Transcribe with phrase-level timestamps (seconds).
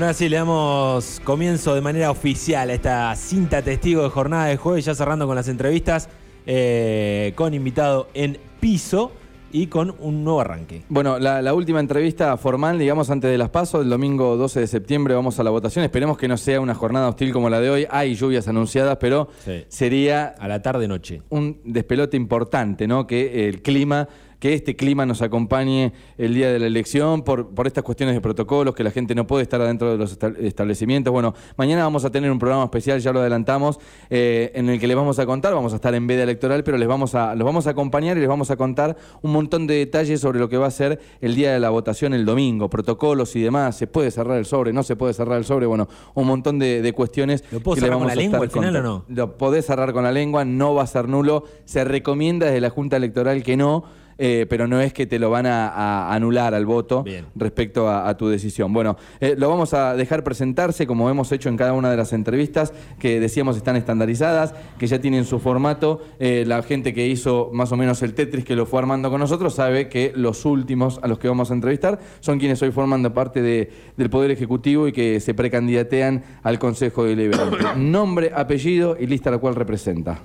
[0.00, 4.56] Ahora sí, le damos comienzo de manera oficial a esta cinta testigo de jornada de
[4.56, 6.08] jueves, ya cerrando con las entrevistas,
[6.46, 9.10] eh, con invitado en piso
[9.50, 10.84] y con un nuevo arranque.
[10.88, 14.66] Bueno, la, la última entrevista formal, digamos, antes de las pasos, el domingo 12 de
[14.68, 15.84] septiembre vamos a la votación.
[15.84, 17.86] Esperemos que no sea una jornada hostil como la de hoy.
[17.90, 19.64] Hay lluvias anunciadas, pero Sí.
[19.66, 21.22] sería A la tarde-noche.
[21.30, 23.04] un despelote importante, ¿no?
[23.08, 24.06] Que el clima,
[24.38, 28.20] que este clima nos acompañe el día de la elección por, por estas cuestiones de
[28.20, 31.12] protocolos, que la gente no puede estar adentro de los esta- establecimientos.
[31.12, 34.86] Bueno, mañana vamos a tener un programa especial, ya lo adelantamos, eh, en el que
[34.86, 37.44] les vamos a contar, vamos a estar en veda electoral, pero les vamos a, los
[37.44, 40.56] vamos a acompañar y les vamos a contar un montón de detalles sobre lo que
[40.56, 43.76] va a ser el día de la votación el domingo, protocolos y demás.
[43.76, 44.72] ¿Se puede cerrar el sobre?
[44.72, 45.66] ¿No se puede cerrar el sobre?
[45.66, 47.42] Bueno, un montón de, de cuestiones.
[47.50, 49.04] ¿Lo puedo que cerrar les con vamos la a lengua al final o contando.
[49.08, 51.44] Lo podés cerrar con la lengua, no va a ser nulo.
[51.64, 53.84] Se recomienda desde la Junta Electoral que no,
[54.18, 57.26] eh, pero no es que te lo van a, a anular al voto Bien.
[57.36, 58.72] respecto a, a tu decisión.
[58.72, 62.12] Bueno, eh, lo vamos a dejar presentarse como hemos hecho en cada una de las
[62.12, 66.02] entrevistas que decíamos están estandarizadas, que ya tienen su formato.
[66.18, 69.20] Eh, la gente que hizo más o menos el Tetris que lo fue armando con
[69.20, 73.14] nosotros sabe que los últimos a los que vamos a entrevistar son quienes hoy formando
[73.14, 77.56] parte de- del Poder Ejecutivo y que se precandidatean al Consejo Deliberante.
[77.76, 80.20] Nombre, apellido y lista a la cual representa.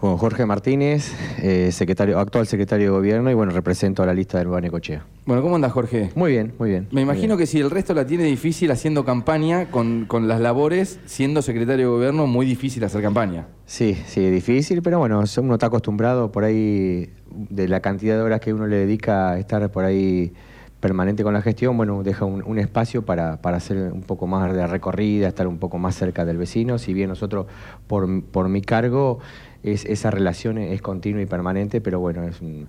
[0.00, 4.38] Bueno, Jorge Martínez, eh, secretario, actual secretario de Gobierno y bueno, represento a la lista
[4.38, 5.04] del Nueva Necochea.
[5.26, 6.10] Bueno, ¿cómo andas, Jorge?
[6.14, 6.86] Muy bien, muy bien.
[6.92, 11.00] Me imagino que si el resto la tiene difícil haciendo campaña con, con las labores,
[11.06, 13.48] siendo secretario de gobierno, muy difícil hacer campaña.
[13.66, 18.38] Sí, sí, difícil, pero bueno, uno está acostumbrado por ahí de la cantidad de horas
[18.40, 20.32] que uno le dedica a estar por ahí
[20.80, 24.66] permanente con la gestión, bueno, deja un, espacio para, para hacer un poco más de
[24.66, 27.46] recorrida, estar un poco más cerca del vecino, si bien nosotros,
[27.86, 29.18] por, por mi cargo,
[29.62, 32.68] es, esa relación es continua y permanente, pero bueno, es un,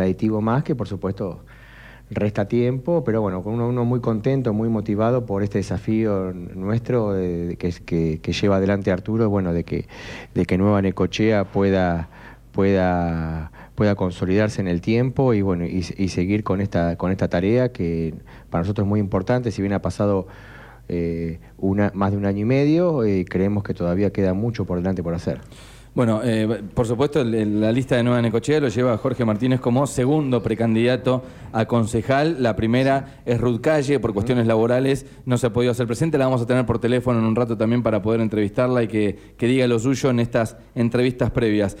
[0.00, 1.44] aditivo más que por supuesto
[2.10, 8.20] resta tiempo, pero bueno, con uno, muy contento, muy motivado por este desafío nuestro que-
[8.22, 9.86] que lleva adelante Arturo, bueno, de que,
[10.34, 12.08] de que Nueva Necochea pueda,
[12.52, 17.72] pueda, pueda consolidarse en el tiempo y bueno, y, seguir con esta, con esta tarea
[17.72, 18.14] que
[18.50, 20.26] para nosotros es muy importante, si bien ha pasado
[20.88, 24.78] eh, una, más de un año y medio, eh, creemos que todavía queda mucho por
[24.78, 25.40] delante por hacer.
[25.94, 30.42] Bueno, eh, por supuesto, la lista de Nueva Necochea lo lleva Jorge Martínez como segundo
[30.42, 31.22] precandidato
[31.52, 32.42] a concejal.
[32.42, 36.16] La primera es Ruth Calle, por cuestiones laborales no se ha podido hacer presente.
[36.16, 39.18] La vamos a tener por teléfono en un rato también para poder entrevistarla y que,
[39.36, 41.76] que diga lo suyo en estas entrevistas previas.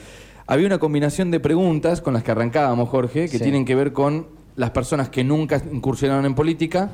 [0.46, 3.42] Había una combinación de preguntas con las que arrancábamos, Jorge, que Sí.
[3.44, 4.26] tienen que ver con
[4.56, 6.90] las personas que nunca incursionaron en política,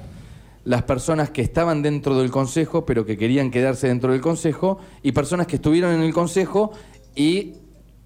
[0.65, 5.13] las personas que estaban dentro del Consejo pero que querían quedarse dentro del Consejo y
[5.13, 6.73] personas que estuvieron en el Consejo
[7.17, 7.55] y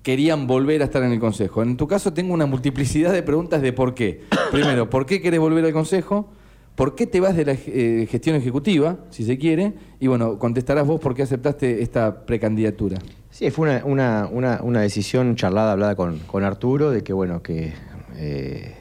[0.03, 1.63] querían volver a estar en el Consejo.
[1.63, 4.23] En tu caso tengo una multiplicidad de preguntas de por qué.
[4.53, 6.29] Primero, ¿por qué querés volver al Consejo?
[6.77, 9.75] ¿Por qué te vas de la eh, gestión ejecutiva, si se quiere?
[10.01, 12.99] Y bueno, contestarás vos por qué aceptaste esta precandidatura.
[13.33, 17.43] Sí, fue una, una, una, una decisión charlada, hablada con, con Arturo, de que, bueno,
[17.43, 17.73] que
[18.17, 18.75] eh,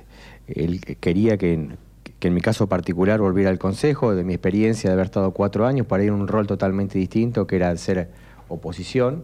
[0.47, 1.77] él quería que, en-
[2.19, 5.65] que en mi caso particular volviera al Consejo, de mi experiencia de haber estado cuatro
[5.65, 8.09] años, para ir a un rol totalmente distinto, que era ser
[8.49, 9.23] oposición,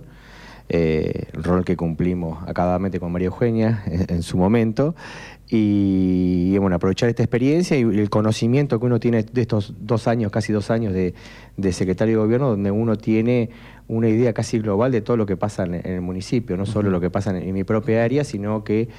[0.70, 4.96] eh, el rol que cumplimos acabadamente con María Eugenia en, en su momento,
[5.50, 10.08] y, y, bueno, aprovechar esta experiencia y el conocimiento que uno tiene de estos dos
[10.08, 11.14] años, casi dos años de,
[11.56, 13.50] de secretario de gobierno, donde uno tiene
[13.88, 16.90] una idea casi global de todo lo que pasa en, en el municipio, no solo
[16.90, 18.90] lo que pasa en, en mi propia área, sino que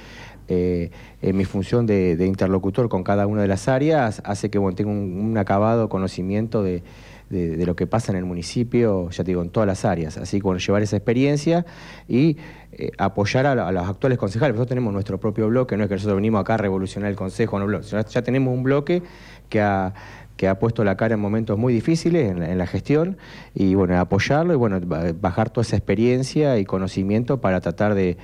[0.47, 0.89] eh,
[1.21, 4.75] en mi función de, de interlocutor con cada una de las áreas hace que bueno,
[4.75, 6.81] tenga un, un acabado conocimiento de,
[7.29, 10.17] de- lo que pasa en el municipio, ya te digo, en todas las áreas.
[10.17, 11.65] Así que bueno, llevar esa experiencia
[12.07, 12.37] y
[12.71, 14.53] eh, apoyar a, los actuales concejales.
[14.55, 17.59] Nosotros tenemos nuestro propio bloque, no es que nosotros venimos acá a revolucionar el consejo,
[17.59, 19.03] no, blo- ya, tenemos un bloque
[19.49, 19.93] que ha
[20.37, 23.17] que ha puesto la cara en momentos muy difíciles en la, gestión
[23.53, 28.15] y bueno, apoyarlo y bueno, ba- bajar toda esa experiencia y conocimiento para tratar de-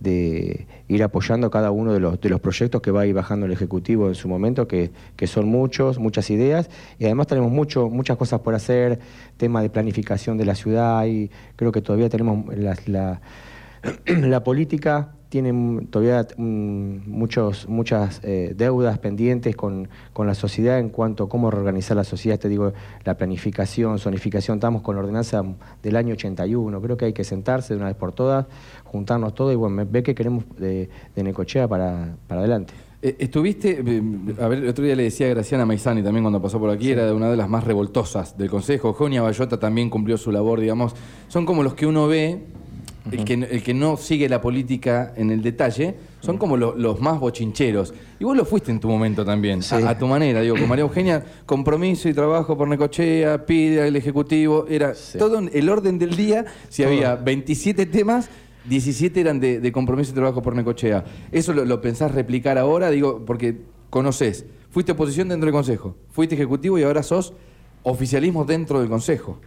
[0.00, 3.46] de ir apoyando cada uno de los, de los proyectos que va a ir bajando
[3.46, 7.88] el Ejecutivo en su momento, que, que son muchos, muchas ideas, y además tenemos mucho,
[7.88, 9.00] muchas cosas por hacer,
[9.36, 13.20] tema de planificación de la ciudad, y creo que todavía tenemos la, la-
[14.06, 20.78] la política tiene mm, todavía mm, muchos, muchas eh, deudas pendientes con, con la sociedad
[20.78, 22.38] en cuanto a cómo reorganizar la sociedad.
[22.38, 22.72] Te digo,
[23.04, 24.58] la planificación, zonificación.
[24.58, 25.42] Estamos con la ordenanza
[25.82, 26.80] del año 81.
[26.80, 28.46] Creo que hay que sentarse de una vez por todas,
[28.84, 32.74] juntarnos todo y bueno, ver qué queremos de, de Necochea para, para adelante.
[33.00, 34.02] Eh, Estuviste, eh,
[34.40, 36.90] a ver, el otro día le decía a Graciana Maizani también cuando pasó por aquí,
[36.90, 38.92] era de una de las más revoltosas del Consejo.
[38.92, 40.94] Jonia Bayota también cumplió su labor, digamos.
[41.28, 42.46] Son como los que uno ve
[43.10, 47.00] el, que, el que no sigue la política en el detalle, son como lo- los
[47.00, 47.94] más bochincheros.
[48.20, 49.74] Y vos lo fuiste en tu momento también, Sí.
[49.76, 50.40] a, a tu manera.
[50.40, 55.68] Digo, con María Eugenia, compromiso y trabajo por Necochea, pide al Ejecutivo, era todo el
[55.68, 56.44] orden del día.
[56.68, 56.92] Si Todo.
[56.92, 58.28] había 27 temas,
[58.68, 61.04] 17 eran de, de compromiso y trabajo por Necochea.
[61.32, 62.90] ¿Eso lo, lo pensás replicar ahora?
[62.90, 63.58] Digo, porque
[63.90, 67.32] conoces, fuiste oposición dentro del Consejo, fuiste Ejecutivo y ahora sos
[67.82, 69.40] oficialismo dentro del Consejo.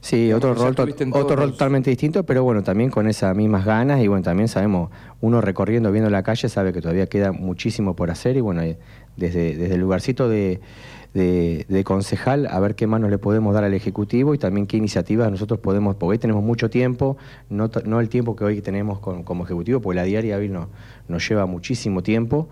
[0.00, 0.74] Sí, otro rol,
[1.18, 5.40] otro totalmente distinto, pero bueno, también con esas mismas ganas y bueno, también sabemos, uno
[5.42, 8.62] recorriendo, viendo la calle, sabe que todavía queda muchísimo por hacer y bueno,
[9.16, 10.60] desde, desde el lugarcito de,
[11.12, 14.78] de- de concejal, a ver qué manos le podemos dar al Ejecutivo y también qué
[14.78, 17.18] iniciativas nosotros podemos, porque hoy tenemos mucho tiempo,
[17.50, 20.68] no, no el tiempo que hoy tenemos con- como Ejecutivo, porque la diaria hoy no-
[21.08, 22.48] nos lleva muchísimo tiempo,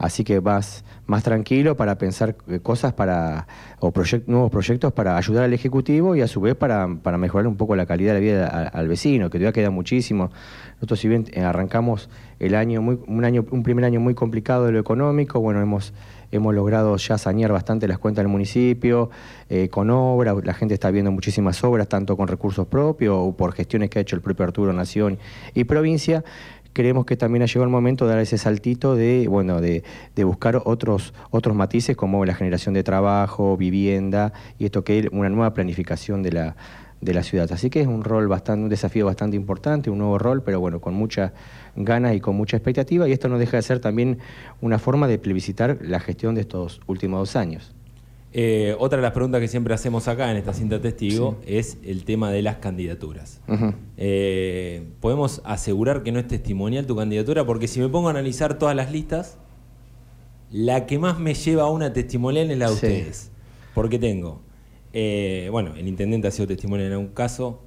[0.00, 3.46] así que más, más tranquilo para pensar eh, cosas para,
[3.80, 3.92] o
[4.26, 7.76] nuevos proyectos para ayudar al Ejecutivo y a su vez para, para mejorar un poco
[7.76, 10.30] la calidad de la vida al vecino, que todavía queda muchísimo.
[10.76, 12.08] Nosotros si bien eh, arrancamos
[12.38, 15.92] el año, muy, un año, un primer año muy complicado de lo económico, bueno, hemos,
[16.30, 19.10] hemos logrado ya sanear bastante las cuentas del municipio,
[19.50, 23.52] eh, con obras, la gente está viendo muchísimas obras, tanto con recursos propios o por
[23.52, 25.18] gestiones que ha hecho el propio Arturo Nación
[25.52, 26.24] y provincia.
[26.72, 29.82] Creemos que también ha llegado el momento de dar ese saltito de, bueno, de,
[30.14, 35.06] de buscar otros, otros matices como la generación de trabajo, vivienda y esto que es
[35.10, 36.56] una nueva planificación de la,
[37.00, 37.50] de la ciudad.
[37.52, 40.80] Así que es un rol bastante, un desafío bastante importante, un nuevo rol, pero bueno,
[40.80, 41.32] con muchas
[41.76, 43.08] ganas y con mucha expectativa.
[43.08, 44.18] Y esto no deja de ser también
[44.60, 47.74] una forma de plebiscitar la gestión de estos últimos dos años.
[48.32, 52.04] Eh, otra de las preguntas que siempre hacemos acá en esta cinta testigo es el
[52.04, 53.40] tema de las candidaturas.
[53.96, 58.56] Eh, podemos asegurar que no es testimonial tu candidatura, porque si me pongo a analizar
[58.58, 59.36] todas las listas,
[60.52, 62.86] la que más me lleva a una testimonial es la de Sí.
[62.86, 63.30] ustedes.
[63.74, 64.42] Porque tengo,
[64.92, 67.62] eh, bueno, el intendente ha sido testimonial en un caso,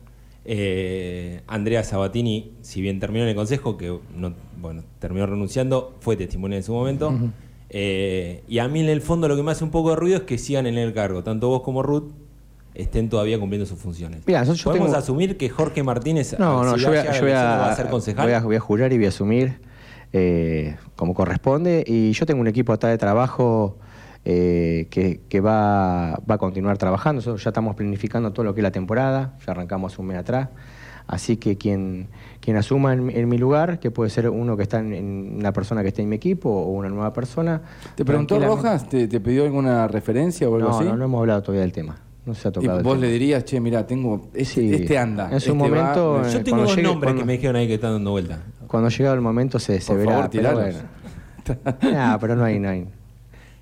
[1.48, 6.57] Andrea Sabatini, si bien terminó en el consejo, que no, bueno, terminó renunciando, fue testimonial
[6.60, 7.13] en su momento.
[7.74, 10.18] Eh, y a mí en el fondo lo que me hace un poco de ruido
[10.18, 12.12] es que sigan en el cargo, tanto vos como Ruth
[12.75, 14.22] estén todavía cumpliendo sus funciones.
[14.25, 17.22] Mira, yo- ¿Podemos tengo- asumir que Jorge Martínez No, no, si yo voy a, yo
[17.22, 18.25] voy a- va a ser concejal?
[18.25, 19.60] voy a- voy a jurar y voy a asumir
[20.16, 21.84] eh, como corresponde.
[21.88, 23.78] Y yo tengo un equipo acá de trabajo
[24.25, 27.18] eh, que, que va, va a continuar trabajando.
[27.20, 30.50] Nosotros ya estamos planificando todo lo que es la temporada, ya arrancamos un mes atrás.
[31.08, 32.08] Así que quien,
[32.40, 35.52] quien asuma en, en mi lugar, que puede ser uno que está en, en una
[35.52, 37.62] persona que esté en mi equipo o una nueva persona.
[37.96, 38.88] ¿Te preguntó Rojas?
[38.90, 40.86] ¿Te, te pidió alguna referencia o algo No, así?
[40.86, 41.98] no, no hemos hablado todavía del tema.
[42.26, 43.06] No se ha Y tocado el vos tema.
[43.06, 44.30] le dirías, che, mira, tengo.
[44.34, 44.74] Este, Sí.
[44.74, 45.26] este anda.
[45.26, 47.74] En su este momento, me- Yo tengo dos llegue- nombres que me dijeron ahí que
[47.74, 48.40] están dando vuelta.
[48.68, 50.12] Cuando llegado el momento se, se Por verá.
[50.14, 50.78] favor, pero bueno.
[51.92, 52.88] Nah, pero no hay, no hay.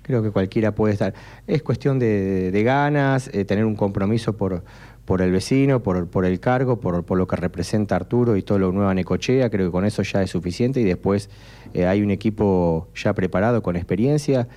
[0.02, 1.12] Creo que cualquiera puede estar.
[1.46, 4.62] Es cuestión de, de ganas, eh, tener un compromiso por,
[5.04, 8.58] por el vecino, por, por el cargo, por, por lo que representa Arturo y todo
[8.58, 9.50] lo nuevo Necochea.
[9.50, 11.30] Creo que con eso ya es suficiente y después
[11.74, 14.48] eh, hay un equipo ya preparado con experiencia.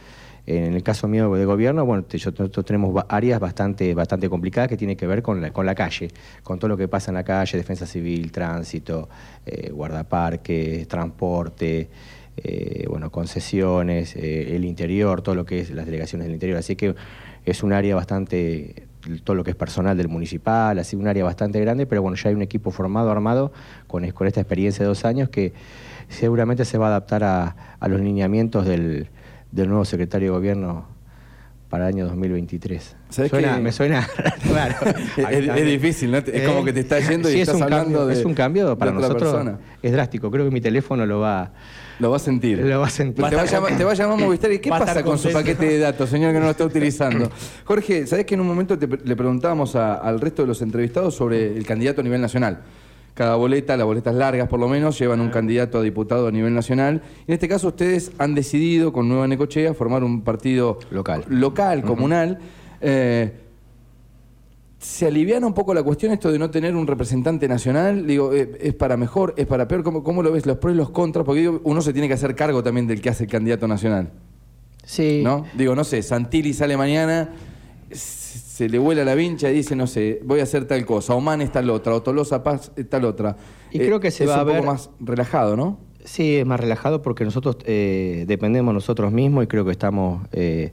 [0.47, 4.95] En el caso mío de gobierno, bueno, nosotros tenemos áreas bastante, bastante complicadas que tienen
[4.95, 6.09] que ver con la, con la calle,
[6.43, 9.09] con todo lo que pasa en la calle, defensa civil, tránsito,
[9.43, 11.89] eh, guardaparques, transporte,
[12.37, 16.59] eh, bueno, concesiones, eh, el interior, todo lo que es las delegaciones del interior.
[16.59, 16.93] Así que
[17.43, 18.84] es un área bastante,
[19.23, 22.29] todo lo que es personal del municipal, así un área bastante grande, pero bueno, ya
[22.29, 23.51] hay un equipo formado, armado,
[23.87, 25.53] con, con esta experiencia de dos años que
[26.09, 29.09] seguramente se va a adaptar a, a los lineamientos del,
[29.51, 30.94] del nuevo secretario de gobierno
[31.75, 32.95] para el año 2023.
[33.09, 34.07] ¿Sabés Suena- que- Me suena
[34.53, 34.75] raro.
[35.17, 36.17] Es, es difícil, ¿no?
[36.19, 38.13] Es como que te está yendo y Sí, estás es un hablando cambio, de.
[38.13, 39.21] Es un cambio para nosotros.
[39.23, 39.59] persona.
[39.83, 40.31] Es drástico.
[40.31, 41.51] Creo que mi teléfono lo va,
[41.99, 42.59] Lo vas a sentir.
[42.59, 43.25] lo va a sentir.
[43.25, 45.31] Te va, a llamar, te va a llamar Movistar y ¿qué Va pasa con su
[45.33, 47.29] paquete de datos, señor, que no lo está utilizando?
[47.65, 51.13] Jorge, ¿sabés que en un momento te- le preguntábamos a- al resto de los entrevistados
[51.13, 52.59] sobre el candidato a nivel nacional?
[53.15, 56.53] Cada boleta, las boletas largas por lo menos, llevan un candidato a diputado a nivel
[56.53, 57.01] nacional.
[57.25, 61.23] En este caso ustedes han decidido con Nueva Necochea formar un partido Local.
[61.29, 62.37] local comunal.
[62.81, 63.31] Eh,
[64.79, 68.05] ¿Se aliviana un poco la cuestión esto de no tener un representante nacional?
[68.05, 69.81] Digo, eh, ¿es para mejor, es para peor?
[69.83, 70.45] ¿Cómo, cómo lo ves?
[70.45, 73.01] Los pros y los contras, porque digo, uno se tiene que hacer cargo también del
[73.01, 74.11] que hace el candidato nacional,
[74.83, 75.21] Sí.
[75.23, 75.45] ¿no?
[75.57, 77.29] Digo, no sé, Santilli sale mañana,
[78.55, 81.41] se le vuela la vincha y dice, no sé, voy a hacer tal cosa, Oman
[81.41, 83.35] es tal otra, o Tolosa Paz es tal otra.
[83.69, 85.77] Y creo que se es va a un poco ver- más relajado, ¿no?
[86.05, 90.71] Sí, es más relajado porque nosotros eh, dependemos nosotros mismos y creo que estamos, eh,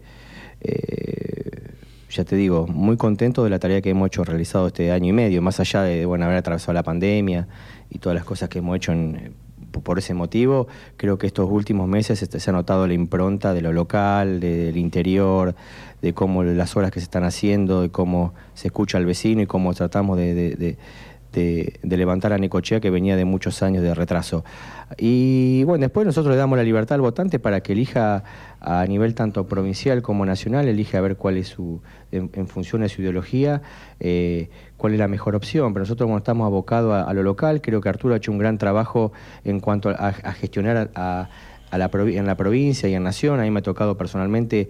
[0.61, 1.71] eh,
[2.11, 5.12] ya te digo, muy contentos de la tarea que hemos hecho realizado este año y
[5.12, 7.49] medio, más allá de bueno, haber atravesado la pandemia
[7.91, 9.35] y todas las cosas que hemos hecho en-
[9.83, 10.69] por ese motivo.
[10.99, 14.67] Creo que estos últimos meses este, se ha notado la impronta de lo local, de-
[14.67, 15.55] del interior,
[16.03, 19.47] de cómo las obras que se están haciendo, de cómo se escucha al vecino y
[19.47, 20.77] cómo tratamos de, de-
[21.83, 24.45] levantar a Necochea que venía de muchos años de retraso.
[24.99, 28.23] Y bueno, después nosotros le damos la libertad al votante para que elija
[28.61, 31.81] a nivel tanto provincial como nacional, elige a ver cuál es su,
[32.11, 33.63] en, función de su ideología,
[33.99, 35.73] eh, cuál es la mejor opción.
[35.73, 38.59] Pero nosotros como estamos abocados a, lo local, creo que Arturo ha hecho un gran
[38.59, 39.13] trabajo
[39.45, 41.31] en cuanto a, gestionar a,
[41.73, 43.41] la, en la provincia y en Nación.
[43.41, 44.69] A mí me ha tocado personalmente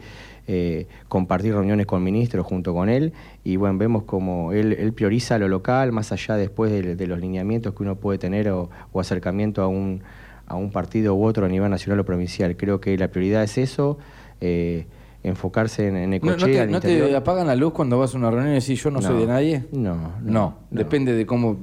[0.54, 5.48] eh, compartir reuniones con ministros junto con él y bueno, vemos como él, prioriza lo
[5.48, 8.68] local más allá después de, los lineamientos que uno puede tener o,
[9.00, 10.02] acercamiento a un,
[10.46, 12.54] a un partido u otro a nivel nacional o provincial.
[12.54, 13.96] Creo que la prioridad es eso.
[14.42, 14.84] Eh,
[15.22, 16.66] enfocarse en, en Ecochea.
[16.66, 19.20] ¿No, te, apagan la luz cuando vas a una reunión y decís yo no, soy
[19.20, 19.64] de nadie?
[19.72, 20.56] No, no.
[20.70, 21.56] depende de cómo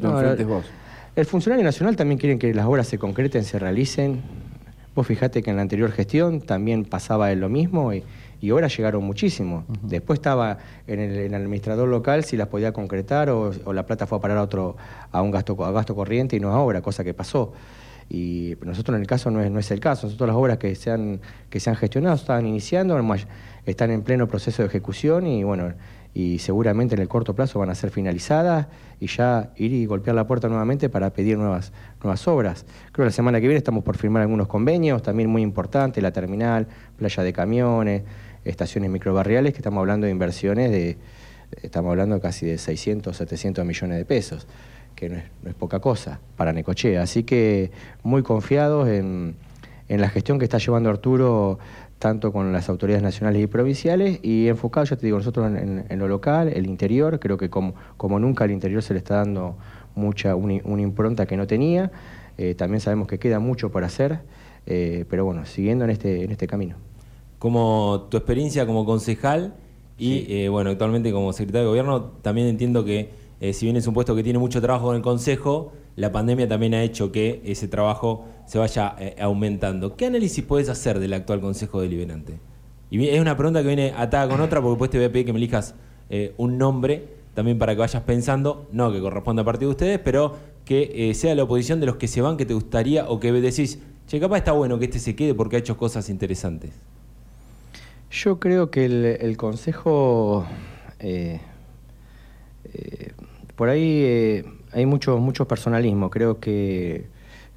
[0.00, 0.64] lo enfrentes vos.
[1.14, 4.22] El funcionario nacional también quiere que las obras se concreten, se realicen.
[4.94, 8.02] Vos fijate que en la anterior gestión también pasaba lo mismo y,
[8.48, 9.66] ahora llegaron muchísimo.
[9.82, 10.56] Después estaba
[10.86, 14.42] en el, administrador local si las podía concretar o, la plata fue a parar a
[14.42, 14.76] otro
[15.12, 17.52] a un gasto a gasto corriente y no a obra, cosa que pasó.
[18.08, 20.06] Y nosotros en el caso no es, no es el caso.
[20.06, 21.20] Nosotros las obras que se han,
[21.50, 22.98] que se han gestionado estaban iniciando,
[23.66, 25.74] están en pleno proceso de ejecución y bueno,
[26.12, 28.66] y seguramente en el corto plazo van a ser finalizadas
[28.98, 32.66] y ya ir y golpear la puerta nuevamente para pedir nuevas, nuevas obras.
[32.92, 36.12] Creo que la semana que viene estamos por firmar algunos convenios, también muy importantes, la
[36.12, 36.66] terminal,
[36.96, 38.02] playa de camiones,
[38.44, 40.98] estaciones microbarriales, que estamos hablando de inversiones de,
[41.62, 44.46] estamos hablando casi de 600, 700 millones de pesos
[44.94, 47.02] que no es, poca cosa para Necochea.
[47.02, 47.70] Así que
[48.02, 49.36] muy confiados en,
[49.88, 51.58] la gestión que está llevando Arturo
[51.98, 56.08] tanto con las autoridades nacionales y provinciales y enfocado, ya te digo, nosotros en, lo
[56.08, 59.56] local, el interior, creo que como, como, nunca al interior se le está dando
[59.94, 61.90] mucha una, impronta que no tenía,
[62.38, 64.20] eh, también sabemos que queda mucho por hacer,
[64.64, 66.76] eh, pero bueno, siguiendo en este, en este camino.
[67.40, 69.54] Como tu experiencia como concejal
[69.98, 73.86] y eh, bueno, actualmente como secretario de gobierno, también entiendo que eh, si bien es
[73.86, 77.40] un puesto que tiene mucho trabajo en el Consejo, la pandemia también ha hecho que
[77.44, 79.96] ese trabajo se vaya eh, aumentando.
[79.96, 82.38] ¿Qué análisis puedes hacer del actual Consejo Deliberante?
[82.90, 85.24] Y es una pregunta que viene atada con otra, porque después te voy a pedir
[85.24, 85.74] que me elijas
[86.10, 89.98] eh, un nombre también para que vayas pensando, no que corresponda a partir de ustedes,
[90.00, 93.32] pero que sea la oposición de los que se van que te gustaría o que
[93.32, 96.72] decís, che, capaz está bueno que este se quede porque ha hecho cosas interesantes.
[98.10, 100.46] Yo creo que el, Consejo
[103.60, 106.08] por ahí eh, hay mucho, mucho personalismo.
[106.08, 107.08] Creo que,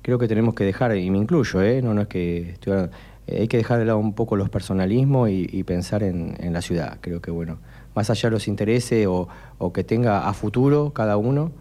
[0.01, 1.81] creo que tenemos que dejar, y me incluyo, ¿eh?
[1.81, 2.89] no, no es que eh,
[3.39, 6.97] hay que dejar de lado un poco los personalismos y, pensar en, la ciudad.
[6.99, 7.59] Creo que, bueno,
[7.95, 9.29] más allá de los intereses o,
[9.73, 11.53] que tenga a futuro cada uno,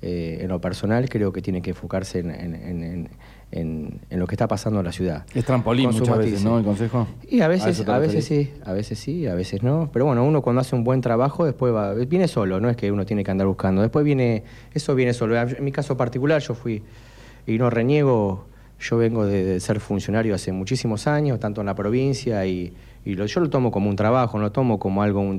[0.00, 3.10] eh, en lo personal, creo que tiene que enfocarse en, en,
[3.52, 5.24] lo que está pasando en la ciudad.
[5.34, 6.58] Es trampolín muchas veces, ¿no?
[6.58, 7.08] El consejo.
[7.28, 9.90] Y a veces, a, veces sí, a veces sí, a veces no.
[9.92, 12.92] Pero bueno, uno cuando hace un buen trabajo después va, viene solo, no es que
[12.92, 13.82] uno tiene que andar buscando.
[13.82, 15.40] Después viene, eso viene solo.
[15.40, 16.82] En mi caso particular, yo fui
[17.46, 18.46] y no reniego.
[18.78, 22.72] Yo vengo de, ser funcionario hace muchísimos años, tanto en la provincia y,
[23.04, 25.38] yo lo tomo como un trabajo, no lo tomo como algo, un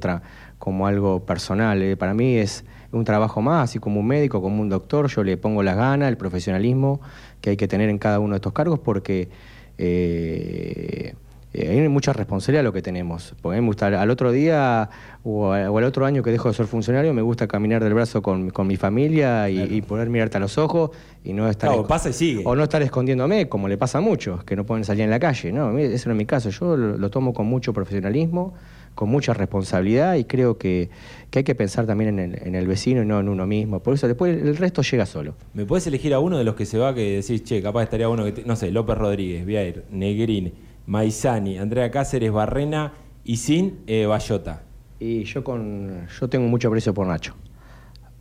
[0.58, 1.82] como algo personal.
[1.82, 1.96] Eh.
[1.96, 5.38] Para mí es un trabajo más, así como un médico, como un doctor, yo le
[5.38, 7.02] pongo las ganas, el profesionalismo
[7.42, 9.30] que hay que tener en cada uno de estos cargos porque
[9.78, 11.14] eh,
[11.54, 13.34] eh, hay mucha responsabilidad lo que tenemos.
[13.42, 14.90] Porque a mí me gusta al otro día
[15.24, 18.52] o, al otro año que dejo de ser funcionario, me gusta caminar del brazo con,
[18.66, 20.92] mi familia y, poder mirarte a los ojos
[21.24, 21.86] y no estar.
[21.88, 22.44] pasa y sigue.
[22.46, 25.20] O no estar escondiéndome, como le pasa a muchos, que no pueden salir en la
[25.20, 25.52] calle.
[25.52, 26.50] No, ese no es mi caso.
[26.50, 28.54] Yo lo tomo con mucho profesionalismo
[28.96, 30.90] con mucha responsabilidad y creo que,
[31.34, 33.80] hay que pensar también en el, vecino y no en uno mismo.
[33.80, 35.36] Por eso después el resto llega solo.
[35.54, 38.10] ¿Me puedes elegir a uno de los que se va que decís, che, capaz estaría
[38.10, 40.54] uno que, no sé, López Rodríguez, Viair, Negrín,
[40.88, 42.94] Maizani, Andrea Cáceres, Barrena
[43.24, 44.64] y sin eh, Bayota?
[45.00, 47.34] Y yo con yo tengo mucho aprecio por Nacho.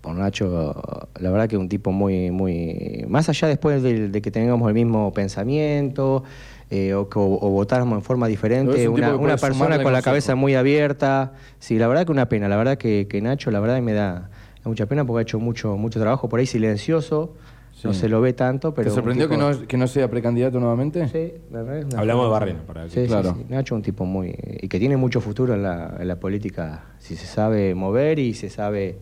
[0.01, 0.83] Por Nacho,
[1.19, 3.05] la verdad que es un tipo muy, muy.
[3.07, 6.25] Más allá después de que tengamos el mismo pensamiento,
[6.71, 11.33] eh, o, o, votáramos en forma diferente, una, persona con la cabeza muy abierta.
[11.59, 14.31] Sí, la verdad que una pena, la verdad que, Nacho, la verdad me da
[14.65, 17.35] mucha pena porque ha hecho mucho, mucho trabajo por ahí silencioso.
[17.83, 18.91] No se lo ve tanto, pero.
[18.91, 21.09] ¿Te sorprendió que, no, que no sea precandidato nuevamente?
[21.09, 21.99] Sí, la verdad.
[21.99, 23.35] Hablamos de Barrena, para sí, claro.
[23.37, 24.35] Sí, Nacho un tipo muy.
[24.61, 26.85] y que tiene mucho futuro en la, en la política.
[26.99, 28.99] Si se sabe mover y se sabe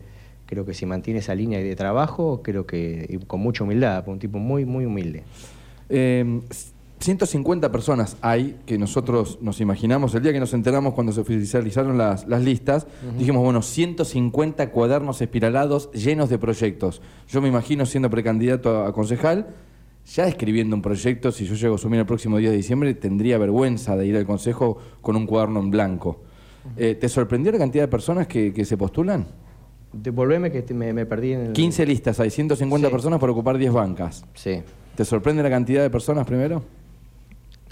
[0.47, 4.39] creo que si mantiene esa línea de trabajo, creo que con mucha humildad, un tipo
[4.39, 5.23] muy, muy humilde.
[5.89, 6.41] Eh,
[6.99, 11.97] 150 personas hay que nosotros nos imaginamos, el día que nos enteramos cuando se oficializaron
[11.97, 12.87] las, listas,
[13.17, 17.01] dijimos, bueno, 150 cuadernos espiralados llenos de proyectos.
[17.29, 19.47] Yo me imagino siendo precandidato a, concejal,
[20.13, 23.37] ya escribiendo un proyecto, si yo llego a asumir el próximo día de diciembre, tendría
[23.37, 26.21] vergüenza de ir al consejo con un cuaderno en blanco.
[26.75, 29.25] Eh, ¿Te sorprendió la cantidad de personas que, se postulan?
[29.93, 31.53] Devolveme que me, me perdí en el...
[31.53, 32.91] 15 listas, hay 150 Sí.
[32.91, 34.25] personas por ocupar 10 bancas.
[34.33, 34.61] Sí.
[34.95, 36.61] ¿Te sorprende la cantidad de personas primero?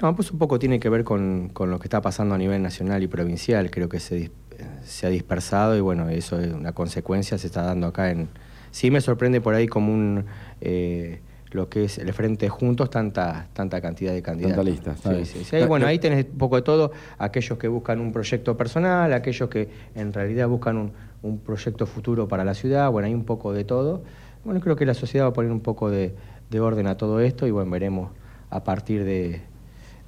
[0.02, 2.62] No, pues un poco tiene que ver con, con lo que está pasando a nivel
[2.62, 3.72] nacional y provincial.
[3.72, 4.32] Creo que se,
[4.84, 8.30] se ha dispersado y bueno, eso es una consecuencia, se está dando acá en...
[8.72, 10.26] Sí me sorprende por ahí como un...
[10.62, 14.58] eh, lo que es el Frente Juntos, tanta, tanta cantidad de candidatos.
[14.84, 15.66] Tanta lista, Sí, sí, sí.
[15.66, 16.92] Bueno, ahí tenés un poco de todo.
[17.18, 22.28] Aquellos que buscan un proyecto personal, aquellos que en realidad buscan un, un proyecto futuro
[22.28, 22.92] para la ciudad.
[22.92, 24.04] Bueno, hay un poco de todo.
[24.44, 26.16] Bueno, creo que la sociedad va a poner un poco de,
[26.50, 28.12] de orden a todo esto y bueno, veremos
[28.50, 29.42] a partir de,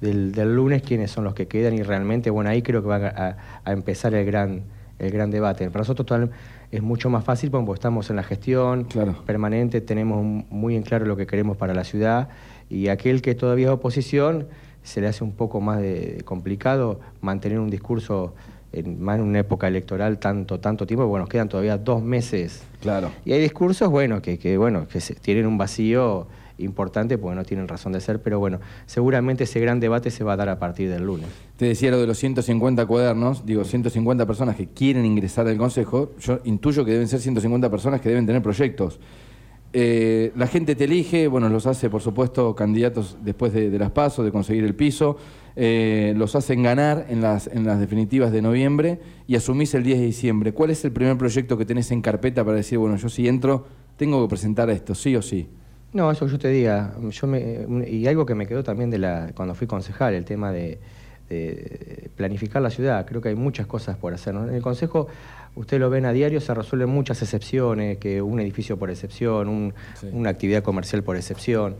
[0.00, 2.96] del, del lunes quiénes son los que quedan y realmente, bueno, ahí creo que va
[2.96, 4.62] a, a empezar el gran,
[4.98, 5.68] el gran debate.
[5.70, 6.30] Para nosotros total-
[6.70, 9.16] es mucho más fácil porque estamos en la gestión Claro.
[9.26, 12.28] permanente, tenemos muy en claro lo que queremos para la ciudad
[12.68, 14.46] y aquel que todavía es oposición
[14.82, 18.34] se le hace un poco más de, de complicado mantener un discurso
[18.72, 22.62] en, más en una época electoral tanto tanto tiempo, bueno, nos quedan todavía dos meses
[22.80, 23.10] Claro.
[23.24, 26.28] y hay discursos, bueno, que, que, bueno, que se- tienen un vacío
[26.62, 30.34] importante porque no tienen razón de ser, pero bueno, seguramente ese gran debate se va
[30.34, 31.28] a dar a partir del lunes.
[31.56, 36.12] Te decía lo de los 150 cuadernos, digo, 150 personas que quieren ingresar al Consejo,
[36.20, 39.00] yo intuyo que deben ser 150 personas que deben tener proyectos.
[39.72, 44.24] Eh, la gente te elige, bueno, los hace, por supuesto, candidatos después de, las pasos,
[44.24, 45.16] de conseguir el piso,
[45.54, 48.98] eh, los hacen ganar en las, en las definitivas de noviembre
[49.28, 50.52] y asumís el 10 de diciembre.
[50.52, 53.66] ¿Cuál es el primer proyecto que tenés en carpeta para decir, bueno, yo si entro,
[53.96, 55.48] tengo que presentar esto, sí o sí?
[55.92, 58.98] No, eso que yo te diga, yo me, y algo que me quedó también de
[58.98, 60.78] la cuando fui concejal, el tema de,
[61.28, 63.04] de planificar la ciudad.
[63.06, 64.34] Creo que hay muchas cosas por hacer.
[64.34, 64.46] ¿no?
[64.48, 65.08] En el Consejo,
[65.56, 69.74] ustedes lo ven a diario, se resuelven muchas excepciones, que un edificio por excepción, un-
[69.94, 70.08] Sí.
[70.12, 71.74] una actividad comercial por excepción.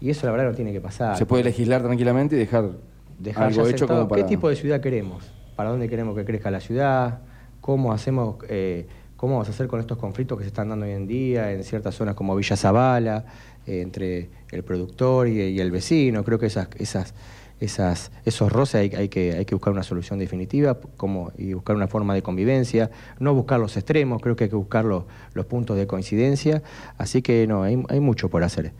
[0.00, 1.16] Y eso la verdad no tiene que pasar.
[1.16, 2.70] Se puede legislar tranquilamente y dejar,
[3.18, 4.22] dejar algo hecho como para...
[4.22, 7.20] qué tipo de ciudad queremos, para dónde queremos que crezca la ciudad,
[7.60, 10.92] cómo hacemos, eh, cómo vamos a hacer con estos conflictos que se están dando hoy
[10.92, 13.24] en día en ciertas zonas como Villa Zabala,
[13.66, 16.24] eh, entre el productor y, y el vecino.
[16.24, 17.14] Creo que esas, esas,
[17.60, 21.76] esas, esos roces hay, hay que, hay que buscar una solución definitiva como, y buscar
[21.76, 25.46] una forma de convivencia, no buscar los extremos, creo que hay que buscar los, los
[25.46, 26.62] puntos de coincidencia.
[26.98, 28.72] Así que no, hay, hay mucho por hacer.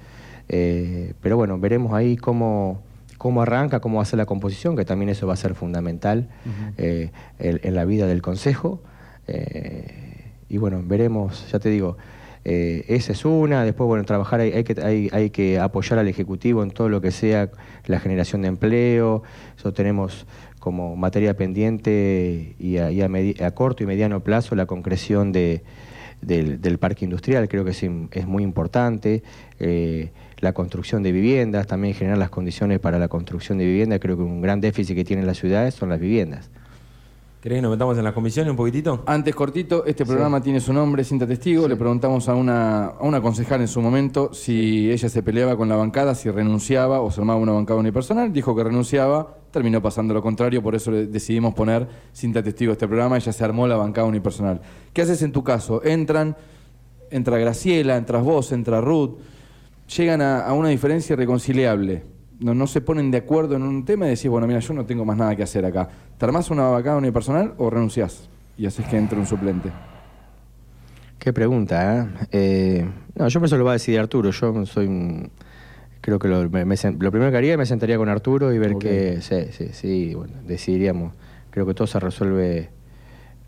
[0.49, 2.83] Eh, pero bueno, veremos ahí cómo,
[3.17, 6.29] cómo arranca, cómo va a ser la composición, que también eso va a ser fundamental
[6.77, 8.83] eh, en, en la vida del Consejo.
[9.27, 10.04] Eh,
[10.55, 11.97] y bueno, veremos, ya te digo,
[12.45, 16.63] eh, esa es una, después bueno, trabajar, hay, hay que, hay, que apoyar al Ejecutivo
[16.63, 17.51] en todo lo que sea
[17.87, 19.25] la generación de empleo,
[19.59, 20.27] eso tenemos
[20.61, 25.65] como materia pendiente y a, y a corto y mediano plazo la concreción de,
[26.23, 29.25] del, del parque industrial, creo que es muy importante.
[29.59, 33.99] Eh, la construcción de viviendas, también generar las condiciones para la construcción de viviendas.
[33.99, 36.51] Creo que un gran déficit que tienen las ciudades son las viviendas.
[37.45, 39.03] ¿Querés que nos metamos en las comisiones un poquitito?
[39.05, 41.69] Antes cortito, este programa tiene su nombre, Cinta Testigo.
[41.69, 45.69] Le preguntamos a una, a una concejal en su momento si ella se peleaba con
[45.69, 48.33] la bancada, si renunciaba o se armaba una bancada unipersonal.
[48.33, 52.89] Dijo que renunciaba, terminó pasando lo contrario, por eso decidimos poner Cinta Testigo a este
[52.89, 53.19] programa.
[53.19, 54.63] Ella se armó la bancada unipersonal.
[54.95, 55.85] ¿Qué haces en tu caso?
[55.85, 56.39] Entran,
[57.11, 59.19] entra Graciela, entras vos, entra Ruth,
[59.95, 62.14] llegan a, a una diferencia irreconciliable.
[62.45, 64.85] No, no se ponen de acuerdo en un tema y decís, bueno, mira, yo no
[64.85, 65.89] tengo más nada que hacer acá.
[66.19, 68.29] ¿Te armás una bancada unipersonal o renunciás?
[68.59, 69.71] Y haces que entre un suplente.
[71.19, 72.27] Qué pregunta, ¿eh?
[72.33, 74.31] Eh, no, yo pienso que lo va a decidir Arturo.
[74.31, 75.31] Yo soy un-
[76.03, 78.59] Creo que lo, me- me sen- lo primero que haría me sentaría con Arturo y
[78.59, 79.23] ver que...
[79.23, 81.15] Sí, sí, sí, bueno, decidiríamos.
[81.49, 82.69] Creo que todo se resuelve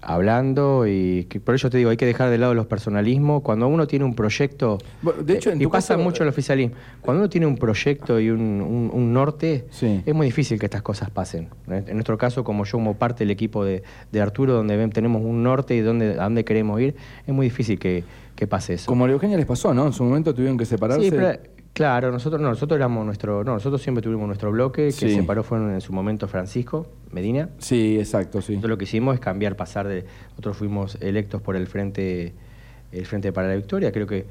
[0.03, 3.43] hablando y que- por eso te digo, hay que dejar de lado los personalismos.
[3.43, 4.79] Cuando uno tiene un proyecto...
[5.03, 6.77] Bueno, de hecho, en y pasa caso- mucho el oficialismo.
[7.01, 10.03] Cuando uno tiene un proyecto y un, un- un norte, Sí.
[10.05, 11.49] es muy difícil que estas cosas pasen.
[11.69, 13.83] En nuestro caso, como yo como parte del equipo de,
[14.13, 16.95] de Arturo, donde tenemos un norte y donde, a dónde queremos ir,
[17.27, 18.05] es muy difícil que,
[18.35, 18.87] que pase eso.
[18.87, 19.87] Como a Eugenia les pasó, ¿no?
[19.87, 21.05] En su momento tuvieron que separarse.
[21.05, 21.39] Sí, pero,
[21.77, 25.15] claro, nosotros no, nosotros éramos nuestro, no, nosotros siempre tuvimos nuestro bloque, que Sí.
[25.15, 27.51] separó fue en su momento Francisco Medina.
[27.59, 28.53] Sí, exacto, sí.
[28.53, 32.33] Nosotros lo que hicimos es cambiar, pasar de, nosotros fuimos electos por el frente,
[32.93, 33.93] el frente para la victoria.
[33.93, 34.25] Creo que,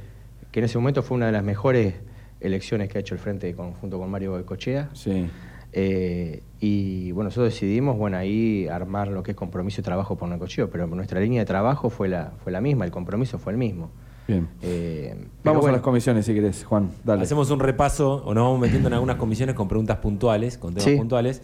[0.52, 1.94] que en ese momento fue una de las mejores
[2.42, 4.90] elecciones que ha hecho el frente con- junto con Mario Goicochea.
[4.94, 5.30] Sí.
[5.78, 10.30] Eh, y bueno, nosotros decidimos, bueno, ahí armar lo que es compromiso y trabajo por
[10.30, 13.58] Necocheo, pero nuestra línea de trabajo fue la, fue la misma, el compromiso fue el
[13.60, 13.92] mismo.
[14.28, 14.48] Bien.
[14.62, 16.90] Eh, Vamos bueno, a las comisiones si querés, Juan.
[17.04, 17.22] Dale.
[17.24, 20.90] Hacemos un repaso o nos vamos metiendo en algunas comisiones con preguntas puntuales, con temas
[20.90, 20.96] Sí.
[20.98, 21.42] puntuales.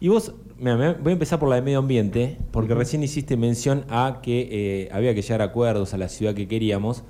[0.00, 3.84] Y vos, mira, voy a empezar por la de medio ambiente, porque recién hiciste mención
[3.88, 7.02] a que eh, había que llegar a acuerdos a la ciudad que queríamos.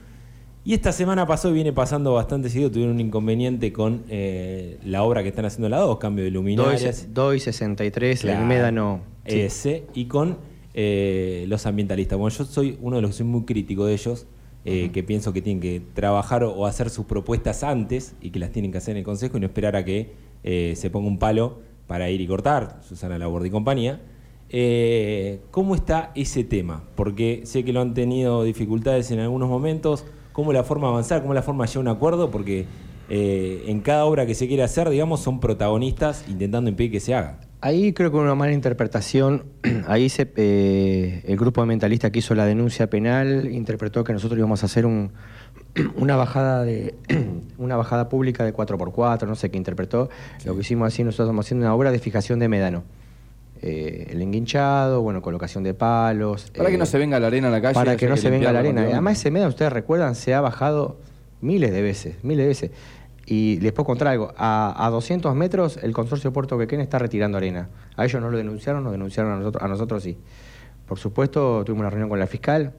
[0.65, 5.03] Y esta semana pasó y viene pasando bastante seguido, tuvieron un inconveniente con eh, la
[5.03, 7.07] obra que están haciendo la 2, cambio de luminarias.
[7.13, 8.41] Doy, doy 63, Claro.
[8.41, 9.01] el médano.
[9.27, 9.41] sí.
[9.41, 10.39] Ese, y con
[10.75, 12.19] eh, los ambientalistas.
[12.19, 14.27] Bueno, yo soy uno de los que soy muy crítico de ellos,
[14.71, 18.53] eh, que pienso que tienen que trabajar o hacer sus propuestas antes y que las
[18.53, 20.13] tienen que hacer en el Consejo y no esperar a que
[20.45, 23.99] eh, se ponga un palo para ir y cortar, Susana Laborde y compañía.
[24.51, 26.85] Eh, ¿Cómo está ese tema?
[26.97, 30.05] Porque sé que lo han tenido dificultades en algunos momentos.
[30.33, 31.23] ¿Cómo la forma de avanzar?
[31.23, 32.31] ¿Cómo la forma de llegar a un acuerdo?
[32.31, 32.67] Porque
[33.09, 37.15] eh, en cada obra que se quiere hacer, digamos, son protagonistas intentando impedir que se
[37.15, 37.41] haga.
[37.61, 39.45] Ahí creo que una mala interpretación,
[39.89, 44.63] ahí se, eh, el grupo ambientalista que hizo la denuncia penal interpretó que nosotros íbamos
[44.63, 45.13] a hacer un,
[45.97, 46.95] una bajada de
[47.59, 50.09] una bajada pública de 4x4, no sé qué interpretó.
[50.45, 52.85] Lo que hicimos así, nosotros estamos haciendo una obra de fijación de médano.
[53.61, 56.53] Eh, el enguinchado, bueno, colocación de palos.
[56.57, 57.75] Para que eh, no se venga la arena a la calle.
[57.75, 58.83] para que no se venga la arena.
[58.83, 60.99] Además, ese médano, ustedes recuerdan, se ha bajado
[61.41, 62.71] miles de veces, miles de veces.
[63.31, 67.37] Y les puedo contar algo, a, a 200 metros el consorcio Puerto Quequén está retirando
[67.37, 67.69] arena.
[67.95, 70.17] A ellos no lo denunciaron, nos denunciaron a nosotros, a nosotros sí.
[70.87, 72.73] Por supuesto, tuvimos una reunión con la fiscal,